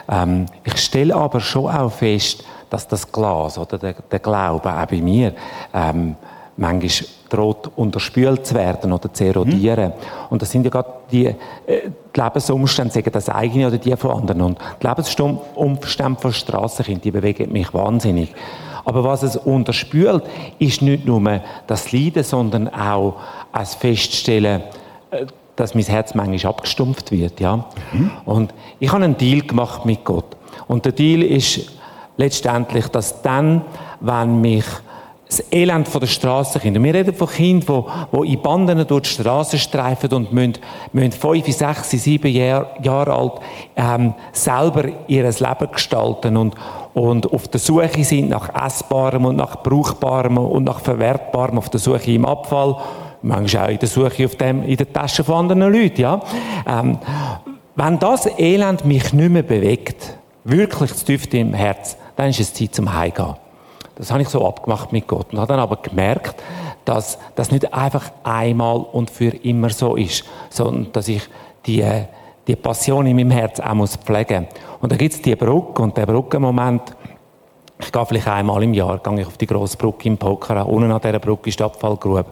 Ähm, 0.10 0.46
ich 0.64 0.78
stelle 0.78 1.14
aber 1.14 1.42
schon 1.42 1.70
auch 1.70 1.92
fest, 1.92 2.46
dass 2.70 2.88
das 2.88 3.12
Glas 3.12 3.58
oder 3.58 3.78
der, 3.78 3.96
der 4.10 4.20
Glaube 4.20 4.74
auch 4.74 4.86
bei 4.86 5.02
mir 5.02 5.34
ähm, 5.74 6.16
manchmal 6.56 7.08
droht 7.30 7.70
unterspült 7.76 8.46
zu 8.46 8.56
werden 8.56 8.94
oder 8.94 9.14
zu 9.14 9.26
erodieren. 9.26 9.90
Mhm. 9.90 10.28
Und 10.30 10.42
das 10.42 10.52
sind 10.52 10.64
ja 10.64 10.70
gerade 10.70 10.90
die, 11.12 11.26
äh, 11.26 11.36
die 12.16 12.22
Lebensumstände, 12.22 12.94
sagen 12.94 13.12
das 13.12 13.28
eigene 13.28 13.68
oder 13.68 13.78
die 13.78 13.96
von 13.98 14.12
anderen. 14.12 14.42
Und 14.42 14.60
die 14.82 14.88
Lebensumstände 14.88 16.22
von 16.22 16.32
Strassenkindern, 16.32 17.02
die 17.02 17.12
bewegen 17.12 17.52
mich 17.52 17.74
wahnsinnig. 17.74 18.34
Aber 18.88 19.04
was 19.04 19.22
es 19.22 19.36
unterspült, 19.36 20.24
ist 20.60 20.82
nicht 20.82 21.06
nur 21.06 21.42
das 21.68 21.92
Leiden, 21.92 22.24
sondern 22.24 22.70
auch 22.70 23.18
das 23.52 23.76
Feststellen, 23.76 24.62
äh, 25.12 25.26
dass 25.58 25.76
mein 25.76 25.84
Herz 25.84 26.16
manchmal 26.16 26.54
abgestumpft 26.54 27.12
wird, 27.12 27.42
ja. 27.42 27.66
Mhm. 27.92 28.12
Und 28.24 28.54
ich 28.80 28.90
habe 28.90 29.04
einen 29.04 29.18
Deal 29.18 29.42
gemacht 29.42 29.84
mit 29.84 30.06
Gott. 30.06 30.38
Und 30.70 30.86
der 30.86 30.94
Deal 30.94 31.22
ist 31.22 31.70
letztendlich, 32.16 32.88
dass 32.88 33.22
dann, 33.22 33.64
wenn 34.00 34.40
mich 34.40 34.64
das 35.28 35.44
Elend 35.52 35.94
der 35.94 36.08
Strassenkinder. 36.08 36.82
Wir 36.82 36.94
reden 36.94 37.14
von 37.14 37.28
Kindern, 37.28 37.84
die, 38.14 38.34
in 38.34 38.42
Banden 38.42 38.88
durch 38.88 39.04
die 39.04 39.10
Straße 39.10 39.58
streifen 39.58 40.12
und 40.14 40.32
müssen, 40.32 41.12
fünf, 41.12 41.46
sechs, 41.48 41.90
sieben 41.92 42.32
Jahre, 42.32 43.14
alt 43.14 43.34
ähm, 43.76 44.14
selber 44.32 44.86
ihr 45.08 45.24
Leben 45.24 45.72
gestalten 45.72 46.38
und, 46.38 46.56
und 46.94 47.32
auf 47.32 47.48
der 47.50 47.60
Suche 47.60 48.04
sind 48.04 48.30
nach 48.30 48.50
Essbarem 48.66 49.26
und 49.26 49.36
nach 49.36 49.62
Brauchbarem 49.64 50.38
und 50.38 50.64
nach 50.64 50.80
Verwertbarem, 50.80 51.58
auf 51.58 51.70
der 51.70 51.80
Suche 51.80 52.12
im 52.12 52.26
Abfall, 52.26 52.78
manchmal 53.22 53.66
auch 53.66 53.72
in 53.72 53.80
der 53.80 53.90
Suche 53.90 54.26
auf 54.26 54.36
dem, 54.36 54.64
in 54.64 54.78
der 54.78 54.92
Tasche 54.92 55.24
von 55.24 55.50
anderen 55.50 55.74
Leuten. 55.74 56.02
Ja? 56.02 56.22
Ähm, 56.66 56.98
wenn 57.76 58.00
das 58.00 58.28
Elend 58.40 58.86
mich 58.86 59.12
nicht 59.14 59.30
mehr 59.30 59.44
bewegt, 59.44 60.18
wirklich 60.46 60.94
zu 60.96 61.06
tief 61.06 61.32
im 61.34 61.54
Herz, 61.54 61.98
dann 62.16 62.30
ist 62.30 62.40
es 62.40 62.54
Zeit 62.54 62.74
zum 62.74 62.94
Heimgehen. 62.94 63.36
Das 63.98 64.12
habe 64.12 64.22
ich 64.22 64.30
so 64.30 64.48
abgemacht 64.48 64.92
mit 64.94 65.08
Gott 65.08 65.34
und 65.34 65.40
habe 65.40 65.48
dann 65.48 65.60
aber 65.60 65.78
gemerkt, 65.78 66.36
dass 66.86 67.18
das 67.36 67.52
nicht 67.52 67.74
einfach 67.74 68.12
einmal 68.24 68.78
und 68.78 69.10
für 69.10 69.30
immer 69.30 69.70
so 69.70 69.96
ist, 69.96 70.24
sondern 70.50 70.92
dass 70.94 71.08
ich 71.08 71.28
die, 71.66 71.84
die 72.48 72.56
Passion 72.56 73.08
in 73.08 73.16
meinem 73.16 73.32
Herz 73.32 73.60
auch 73.60 73.74
muss 73.74 73.96
pflegen 73.98 74.48
Und 74.80 74.92
da 74.92 74.96
gibt 74.96 75.16
es 75.16 75.22
die 75.22 75.36
Brücke 75.36 75.82
und 75.82 75.98
der 75.98 76.06
Brückenmoment, 76.06 76.96
ich 77.80 77.92
gehe 77.92 78.06
vielleicht 78.06 78.28
einmal 78.28 78.64
im 78.64 78.74
Jahr 78.74 79.00
gehe 79.00 79.22
ich 79.22 79.28
auf 79.28 79.38
die 79.38 79.48
grosse 79.48 79.78
Brücke 79.78 80.08
im 80.08 80.18
Poker, 80.18 80.68
unten 80.68 80.92
an 80.92 81.02
dieser 81.02 81.20
Brücke 81.20 81.50
ist 81.50 81.60
die 81.60 81.64
Abfallgrube. 81.64 82.26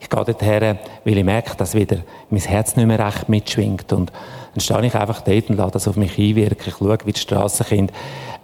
Ich 0.00 0.08
gehe 0.08 0.24
dorthin, 0.24 0.78
weil 1.04 1.18
ich 1.18 1.24
merke, 1.24 1.56
dass 1.56 1.74
wieder 1.74 1.98
mein 2.30 2.40
Herz 2.40 2.76
nicht 2.76 2.86
mehr 2.86 3.04
recht 3.04 3.28
mitschwingt 3.28 3.92
und 3.92 4.12
dann 4.58 4.60
stehe 4.60 4.86
ich 4.86 4.94
einfach 4.94 5.20
dort 5.20 5.50
und 5.50 5.56
lasse 5.56 5.72
das 5.72 5.88
auf 5.88 5.96
mich 5.96 6.18
einwirken. 6.18 6.66
Ich 6.66 6.74
schaue, 6.74 6.98
wie 7.04 7.12
die 7.12 7.20
Strassenkinder 7.20 7.92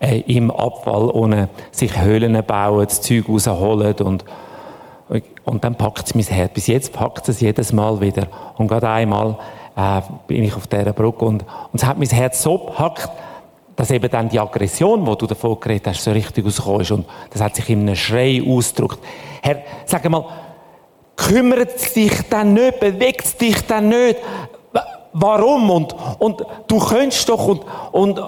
äh, 0.01 0.21
im 0.21 0.51
Abfall 0.51 1.11
ohne 1.11 1.49
sich 1.73 2.01
Höhlen 2.01 2.41
bauen, 2.45 2.85
das 2.85 3.01
Zeug 3.01 3.29
rausholen 3.29 3.95
und, 3.95 4.25
und 5.45 5.65
dann 5.65 5.75
packt 5.75 6.07
es 6.07 6.15
mein 6.15 6.25
Herz. 6.25 6.53
Bis 6.55 6.67
jetzt 6.69 6.93
packt 6.93 7.29
es 7.29 7.41
jedes 7.41 7.73
Mal 7.73 8.01
wieder. 8.01 8.29
Und 8.57 8.69
gerade 8.69 8.89
einmal 8.89 9.37
äh, 9.77 10.01
bin 10.27 10.45
ich 10.45 10.55
auf 10.55 10.67
dieser 10.67 10.93
Brücke 10.93 11.25
und, 11.25 11.43
und 11.43 11.83
es 11.83 11.85
hat 11.85 11.99
mein 11.99 12.09
Herz 12.09 12.43
so 12.43 12.59
gepackt, 12.59 13.09
dass 13.77 13.91
eben 13.91 14.09
dann 14.09 14.29
die 14.29 14.39
Aggression, 14.39 15.05
die 15.05 15.17
du 15.17 15.27
davon 15.27 15.59
geredet 15.59 15.89
hast, 15.89 16.05
so 16.05 16.13
richtig 16.13 16.45
rausgekommen 16.45 16.81
ist. 16.83 16.91
Und 16.93 17.07
das 17.31 17.43
hat 17.43 17.57
sich 17.57 17.69
in 17.71 17.81
einem 17.81 17.97
Schrei 17.97 18.41
ausgedrückt. 18.47 19.01
Herr, 19.43 19.63
sag 19.85 20.09
mal, 20.09 20.27
kümmert 21.17 21.95
dich 21.97 22.13
dann 22.31 22.55
nicht, 22.55 22.79
bewegt 22.79 23.41
dich 23.41 23.67
dann 23.67 23.89
nicht? 23.89 24.19
Warum? 25.15 25.71
Und, 25.71 25.95
und 26.19 26.45
du 26.67 26.79
könntest 26.81 27.29
doch 27.29 27.47
und, 27.47 27.65
und 27.93 28.21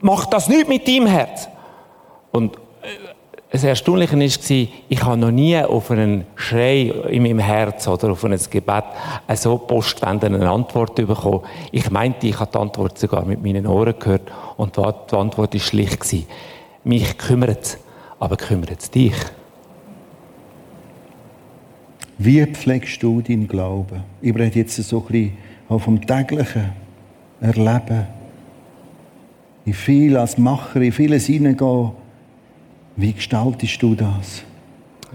macht 0.00 0.32
das 0.32 0.48
nicht 0.48 0.66
mit 0.66 0.88
deinem 0.88 1.06
Herz. 1.06 1.46
Und 2.32 2.56
äh, 2.56 2.88
das 3.50 3.64
Erstaunliche 3.64 4.18
war, 4.18 4.68
ich 4.88 5.02
habe 5.02 5.16
noch 5.18 5.30
nie 5.30 5.58
auf 5.58 5.90
einen 5.90 6.26
Schrei 6.34 6.92
in 7.10 7.22
meinem 7.22 7.38
Herz 7.38 7.86
oder 7.86 8.12
auf 8.12 8.24
ein 8.24 8.38
Gebet 8.50 8.84
eine 9.26 9.36
so 9.36 9.58
postwendende 9.58 10.48
Antwort 10.48 10.94
bekommen. 10.94 11.42
Ich 11.70 11.90
meinte, 11.90 12.26
ich 12.26 12.40
habe 12.40 12.50
die 12.50 12.58
Antwort 12.58 12.98
sogar 12.98 13.26
mit 13.26 13.44
meinen 13.44 13.66
Ohren 13.66 13.94
gehört 13.98 14.22
und 14.56 14.74
die 14.76 14.80
Antwort 15.16 15.52
war 15.52 15.60
schlicht. 15.60 16.26
Mich 16.82 17.18
kümmert 17.18 17.62
es, 17.62 17.78
aber 18.18 18.36
kümmert 18.36 18.80
es 18.80 18.90
dich? 18.90 19.14
Wie 22.18 22.44
pflegst 22.46 23.02
du 23.02 23.20
deinen 23.20 23.46
Glauben? 23.46 24.02
Ich 24.22 24.34
rede 24.34 24.60
jetzt 24.60 24.76
so 24.76 25.00
ein 25.00 25.04
bisschen 25.04 25.45
auch 25.68 25.78
vom 25.80 26.04
täglichen 26.04 26.72
Erleben 27.40 28.06
in 29.64 29.74
viel 29.74 30.16
als 30.16 30.38
Macher, 30.38 30.80
in 30.80 30.92
vieles 30.92 31.26
hineingehen. 31.26 31.90
Wie 32.94 33.12
gestaltest 33.12 33.82
du 33.82 33.94
das? 33.94 34.42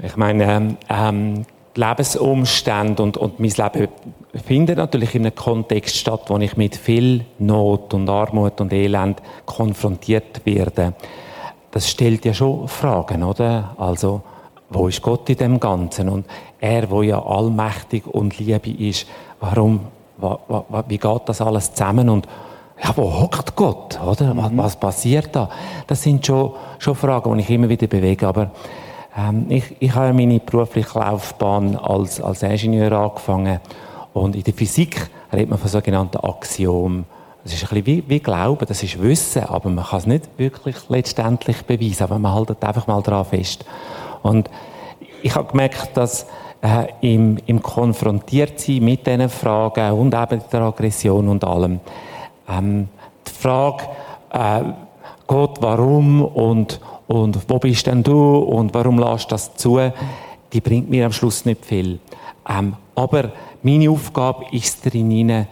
Ich 0.04 0.18
meine, 0.18 0.44
ähm, 0.44 0.78
ähm, 0.90 1.46
die 1.76 1.80
Lebensumstände 1.80 3.02
und, 3.02 3.18
und 3.18 3.40
mein 3.40 3.50
Leben 3.50 3.88
findet 4.46 4.78
natürlich 4.78 5.16
in 5.16 5.26
einem 5.26 5.36
Kontext 5.36 5.96
statt, 5.96 6.24
wo 6.28 6.38
ich 6.38 6.58
mit 6.58 6.76
viel 6.76 7.26
Not 7.40 7.94
und 7.94 8.10
Armut 8.10 8.60
und 8.60 8.74
Elend 8.74 9.22
konfrontiert 9.46 10.46
werde. 10.46 10.94
Das 11.72 11.90
stellt 11.90 12.26
ja 12.26 12.34
schon 12.34 12.68
Fragen, 12.68 13.24
oder? 13.24 13.74
Also, 13.78 14.22
wo 14.70 14.88
ist 14.88 15.02
Gott 15.02 15.30
in 15.30 15.38
dem 15.38 15.60
Ganzen? 15.60 16.10
Und 16.10 16.26
er, 16.60 16.90
wo 16.90 17.02
ja 17.02 17.24
allmächtig 17.24 18.06
und 18.06 18.38
Liebe 18.40 18.72
ist, 18.72 19.08
warum, 19.40 19.82
wie 20.88 20.98
geht 20.98 21.22
das 21.26 21.42
alles 21.42 21.74
zusammen? 21.74 22.10
Und 22.10 22.28
ja, 22.84 22.96
wo 22.96 23.22
hockt 23.22 23.56
Gott, 23.56 24.00
oder? 24.02 24.34
Mhm. 24.34 24.58
Was, 24.58 24.76
passiert 24.76 25.36
da? 25.36 25.50
Das 25.88 26.02
sind 26.02 26.26
schon, 26.26 26.54
schon 26.80 26.96
Fragen, 26.96 27.36
die 27.38 27.42
ich 27.42 27.50
immer 27.50 27.70
wieder 27.70 27.88
bewege. 27.88 28.28
Aber 28.28 28.52
ähm, 29.16 29.46
ich, 29.50 29.76
ich 29.80 29.94
habe 29.94 30.14
meine 30.14 30.40
berufliche 30.40 30.98
Laufbahn 30.98 31.76
als, 31.76 32.22
als 32.22 32.44
Ingenieur 32.44 32.92
angefangen 32.94 33.60
und 34.14 34.36
in 34.36 34.44
der 34.44 34.54
Physik 34.54 35.10
redet 35.32 35.50
man 35.50 35.60
von 35.60 35.70
sogenannten 35.70 36.18
Axiomen. 36.18 37.06
Das 37.44 37.54
ist 37.54 37.64
ein 37.64 37.70
bisschen 37.70 37.86
wie, 37.86 38.04
wie 38.08 38.20
Glauben, 38.20 38.66
das 38.68 38.84
ist 38.84 39.02
Wissen, 39.02 39.44
aber 39.44 39.70
man 39.70 39.86
kann 39.86 40.00
es 40.00 40.06
nicht 40.06 40.30
wirklich 40.38 40.76
letztendlich 40.90 41.64
beweisen, 41.64 42.04
aber 42.04 42.20
man 42.20 42.36
hält 42.36 42.64
einfach 42.64 42.88
mal 42.88 43.02
daran 43.02 43.26
fest. 43.26 43.66
Und 44.22 44.50
ich 45.24 45.36
habe 45.36 45.50
gemerkt, 45.50 45.98
dass 45.98 46.28
äh, 46.62 46.88
im, 47.02 47.38
im 47.45 47.62
Konfrontiertsein 47.62 48.84
mit 48.84 49.06
diesen 49.08 49.30
Fragen 49.30 49.91
und 49.93 50.13
eben 50.13 50.41
der 50.52 50.62
Aggression 50.62 51.28
und 51.28 51.43
allem, 51.43 51.80
ähm, 52.47 52.88
die 53.28 53.32
Frage, 53.32 53.84
äh, 54.32 54.63
Gott, 55.28 55.58
warum 55.62 56.24
und, 56.24 56.79
und 57.08 57.40
wo 57.48 57.58
bist 57.58 57.88
denn 57.88 58.04
du 58.04 58.38
und 58.38 58.73
warum 58.73 59.00
lässt 59.00 59.31
das 59.31 59.56
zu, 59.56 59.79
die 60.52 60.62
bringt 60.62 60.90
mir 60.90 61.06
am 61.06 61.13
Schluss 61.13 61.46
nicht 61.46 61.65
viel. 61.65 62.00
Ähm, 62.48 62.75
aber 62.96 63.31
meine 63.63 63.90
Aufgabe 63.90 64.46
ist 64.52 64.86
darin, 64.86 65.29
äh, 65.29 65.46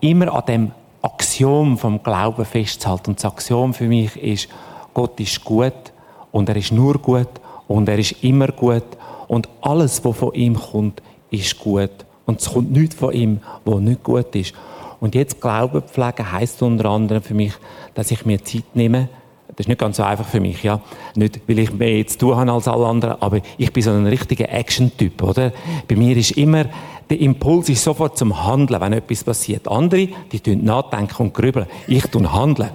immer 0.00 0.32
an 0.32 0.44
dem 0.46 0.70
Axiom 1.02 1.78
vom 1.78 2.02
Glauben 2.02 2.44
festzuhalten. 2.44 3.10
Und 3.10 3.18
das 3.18 3.30
Axiom 3.30 3.74
für 3.74 3.86
mich 3.86 4.16
ist, 4.16 4.48
Gott 4.92 5.18
ist 5.20 5.44
gut 5.44 5.92
und 6.32 6.48
er 6.48 6.56
ist 6.56 6.72
nur 6.72 6.94
gut 6.94 7.28
und 7.68 7.88
er 7.88 7.98
ist 7.98 8.22
immer 8.22 8.48
gut 8.48 8.84
und 9.30 9.48
alles, 9.60 10.04
was 10.04 10.16
von 10.16 10.34
ihm 10.34 10.56
kommt, 10.56 11.00
ist 11.30 11.56
gut. 11.60 11.92
Und 12.26 12.40
es 12.40 12.50
kommt 12.52 12.72
nichts 12.72 12.96
von 12.96 13.12
ihm, 13.12 13.38
was 13.64 13.78
nicht 13.78 14.02
gut 14.02 14.34
ist. 14.34 14.54
Und 14.98 15.14
jetzt 15.14 15.40
Glauben 15.40 15.82
pflegen 15.82 16.32
heisst 16.32 16.60
unter 16.62 16.86
anderem 16.86 17.22
für 17.22 17.34
mich, 17.34 17.52
dass 17.94 18.10
ich 18.10 18.26
mir 18.26 18.42
Zeit 18.42 18.64
nehme. 18.74 19.08
Das 19.46 19.60
ist 19.60 19.68
nicht 19.68 19.78
ganz 19.78 19.98
so 19.98 20.02
einfach 20.02 20.26
für 20.26 20.40
mich, 20.40 20.64
ja. 20.64 20.80
Nicht, 21.14 21.42
weil 21.46 21.60
ich 21.60 21.72
mehr 21.72 22.04
zu 22.08 22.18
tun 22.18 22.34
habe 22.34 22.50
als 22.50 22.66
alle 22.66 22.84
anderen, 22.88 23.22
aber 23.22 23.38
ich 23.56 23.72
bin 23.72 23.84
so 23.84 23.92
ein 23.92 24.04
richtiger 24.04 24.48
Action-Typ, 24.48 25.22
oder? 25.22 25.52
Bei 25.86 25.94
mir 25.94 26.16
ist 26.16 26.32
immer, 26.32 26.64
der 27.10 27.20
Impuls 27.20 27.68
ist 27.68 27.82
sofort 27.82 28.16
zum 28.16 28.46
Handeln, 28.46 28.80
wenn 28.80 28.92
etwas 28.92 29.24
passiert. 29.24 29.66
Andere, 29.68 30.08
die 30.30 30.40
tun 30.40 30.64
nachdenken 30.64 31.24
und 31.24 31.34
grübeln. 31.34 31.66
Ich 31.88 32.04
tun 32.06 32.32
handeln. 32.32 32.70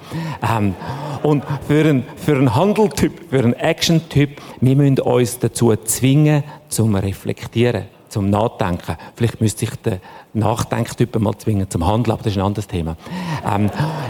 Ähm, 0.48 0.76
und 1.24 1.44
für 1.68 1.80
einen, 1.80 2.04
für 2.18 2.34
einen 2.34 2.54
Handeltyp, 2.54 3.30
für 3.30 3.40
einen 3.40 3.54
Action-Typ, 3.54 4.42
wir 4.60 4.76
müssen 4.76 5.00
uns 5.00 5.40
dazu 5.40 5.74
zwingen, 5.78 6.44
zum 6.70 6.96
Reflektieren 6.96 7.86
zum 8.10 8.30
Nachdenken. 8.30 8.96
Vielleicht 9.16 9.42
müsste 9.42 9.66
ich 9.66 9.72
den 9.72 10.00
Nachdenktypen 10.34 11.22
mal 11.22 11.38
zwingen 11.38 11.70
zum 11.70 11.86
Handeln, 11.86 12.14
aber 12.14 12.24
das 12.24 12.32
ist 12.32 12.38
ein 12.38 12.46
anderes 12.46 12.68
Thema. 12.68 12.96
Ähm, 13.46 13.70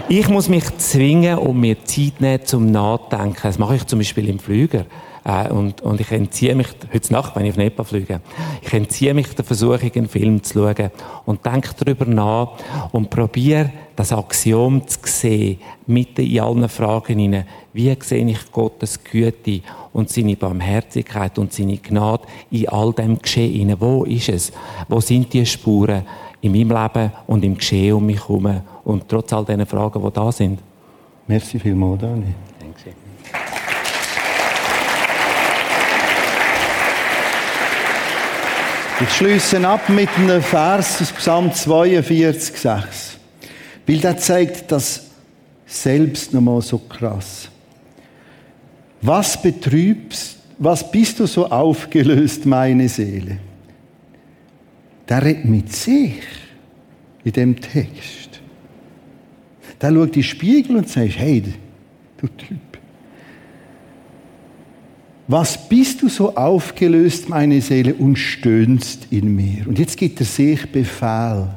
ich 0.09 0.27
muss 0.29 0.47
mich 0.47 0.65
zwingen 0.77 1.39
und 1.39 1.59
mir 1.59 1.83
Zeit 1.85 2.19
nehmen 2.21 2.45
zum 2.45 2.69
Nachdenken. 2.71 3.39
Das 3.41 3.57
mache 3.57 3.77
ich 3.77 3.87
zum 3.87 3.99
Beispiel 3.99 4.29
im 4.29 4.37
Flüger. 4.37 4.85
Äh, 5.25 5.49
und, 5.49 5.81
und 5.81 5.99
ich 5.99 6.11
entziehe 6.11 6.53
mich, 6.53 6.67
heute 6.93 7.11
Nacht, 7.11 7.35
wenn 7.35 7.45
ich 7.45 7.51
auf 7.51 7.57
Nepal 7.57 7.83
fliege, 7.83 8.21
ich 8.61 8.71
entziehe 8.71 9.13
mich 9.13 9.33
der 9.33 9.43
Versuchung, 9.43 9.91
einen 9.95 10.07
Film 10.07 10.43
zu 10.43 10.53
schauen 10.53 10.91
und 11.25 11.43
denke 11.43 11.71
darüber 11.77 12.05
nach 12.05 12.49
und 12.91 13.09
probiere, 13.09 13.71
das 13.95 14.13
Axiom 14.13 14.87
zu 14.87 14.99
sehen, 15.03 15.59
mitten 15.87 16.21
in 16.21 16.39
allen 16.39 16.69
Fragen 16.69 17.17
hinein. 17.17 17.45
Wie 17.73 17.95
sehe 18.01 18.25
ich 18.25 18.51
Gottes 18.51 19.03
Güte 19.03 19.61
und 19.93 20.09
seine 20.09 20.35
Barmherzigkeit 20.35 21.39
und 21.39 21.51
seine 21.51 21.77
Gnade 21.77 22.23
in 22.51 22.69
all 22.69 22.93
dem 22.93 23.17
Geschehen 23.17 23.75
Wo 23.79 24.03
ist 24.03 24.29
es? 24.29 24.51
Wo 24.87 24.99
sind 24.99 25.33
die 25.33 25.45
Spuren 25.45 26.03
in 26.41 26.51
meinem 26.51 26.69
Leben 26.69 27.11
und 27.25 27.43
im 27.43 27.57
Geschehen 27.57 27.95
um 27.95 28.05
mich 28.05 28.19
herum? 28.19 28.61
Und 28.83 29.09
trotz 29.09 29.33
all 29.33 29.45
diesen 29.45 29.65
Fragen, 29.65 30.03
die 30.03 30.11
da 30.13 30.31
sind. 30.31 30.59
Merci 31.25 31.57
vielmals, 31.57 32.01
Dani. 32.01 32.35
Danke. 32.59 32.95
Ich 39.01 39.11
schließe 39.11 39.67
ab 39.67 39.89
mit 39.89 40.07
einem 40.15 40.41
Vers 40.41 41.01
aus 41.01 41.11
Psalm 41.11 41.53
42, 41.53 42.55
6. 42.55 43.17
Weil 43.85 43.97
der 43.97 44.17
zeigt 44.17 44.71
das 44.71 45.07
selbst 45.65 46.33
nochmal 46.33 46.61
so 46.61 46.77
krass. 46.77 47.49
Was 49.01 49.41
betrübst, 49.41 50.37
was 50.57 50.89
bist 50.89 51.19
du 51.19 51.25
so 51.25 51.45
aufgelöst, 51.45 52.45
meine 52.45 52.87
Seele? 52.87 53.37
Der 55.09 55.21
redet 55.21 55.43
mit 55.43 55.73
sich 55.73 56.21
in 57.25 57.33
dem 57.33 57.59
Text. 57.59 58.39
Der 59.81 59.91
schaut 59.91 60.07
in 60.07 60.11
die 60.13 60.23
Spiegel 60.23 60.77
und 60.77 60.87
sagt, 60.87 61.19
hey, 61.19 61.43
du 62.17 62.27
Typ, 62.27 62.74
was 65.27 65.67
bist 65.67 66.01
du 66.01 66.09
so 66.09 66.35
aufgelöst, 66.35 67.29
meine 67.29 67.61
Seele, 67.61 67.95
und 67.95 68.17
stöhnst 68.17 69.07
in 69.09 69.35
mir? 69.35 69.67
Und 69.67 69.79
jetzt 69.79 69.97
gibt 69.97 70.19
er 70.19 70.25
sich 70.25 70.71
Befehl. 70.71 71.47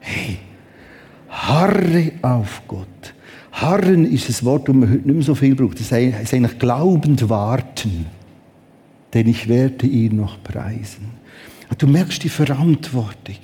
Hey, 0.00 0.38
harre 1.28 2.12
auf 2.22 2.62
Gott. 2.66 2.88
Harren 3.52 4.10
ist 4.10 4.28
ein 4.28 4.46
Wort, 4.46 4.68
das 4.68 4.74
man 4.74 4.88
heute 4.88 5.06
nicht 5.06 5.14
mehr 5.14 5.22
so 5.22 5.34
viel 5.34 5.54
braucht. 5.54 5.78
Das 5.78 5.92
heißt 5.92 6.32
eigentlich 6.32 6.58
glaubend 6.58 7.28
warten. 7.28 8.06
Denn 9.12 9.28
ich 9.28 9.46
werde 9.46 9.86
ihn 9.86 10.16
noch 10.16 10.42
preisen. 10.42 11.10
Du 11.76 11.86
merkst 11.86 12.22
die 12.24 12.30
Verantwortung. 12.30 13.36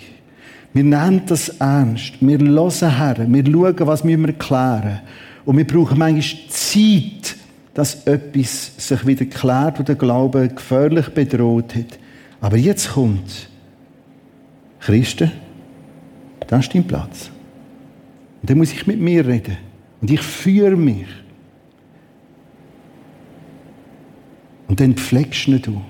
Wir 0.72 0.84
nehmen 0.84 1.22
das 1.26 1.48
ernst. 1.50 2.14
Wir 2.20 2.38
hören 2.38 2.96
her. 2.96 3.26
Wir 3.28 3.44
schauen, 3.44 3.86
was 3.86 4.06
wir 4.06 4.32
klären. 4.32 5.00
Und 5.44 5.56
wir 5.56 5.66
brauchen 5.66 5.98
manchmal 5.98 6.48
Zeit, 6.48 7.36
dass 7.78 8.06
etwas 8.06 8.72
sich 8.76 9.06
wieder 9.06 9.24
klärt, 9.24 9.78
wo 9.78 9.84
der 9.84 9.94
Glaube 9.94 10.48
gefährlich 10.48 11.10
bedroht 11.10 11.76
hat. 11.76 11.96
Aber 12.40 12.56
jetzt 12.56 12.94
kommt 12.94 13.48
Christen, 14.80 15.30
das 16.48 16.64
ist 16.64 16.74
dein 16.74 16.84
Platz. 16.84 17.30
Und 18.42 18.50
dann 18.50 18.58
muss 18.58 18.72
ich 18.72 18.88
mit 18.88 18.98
mir 18.98 19.24
reden. 19.24 19.58
Und 20.00 20.10
ich 20.10 20.20
führe 20.20 20.74
mich. 20.74 21.06
Und 24.66 24.80
dann 24.80 24.96
pflegst 24.96 25.46
du. 25.46 25.80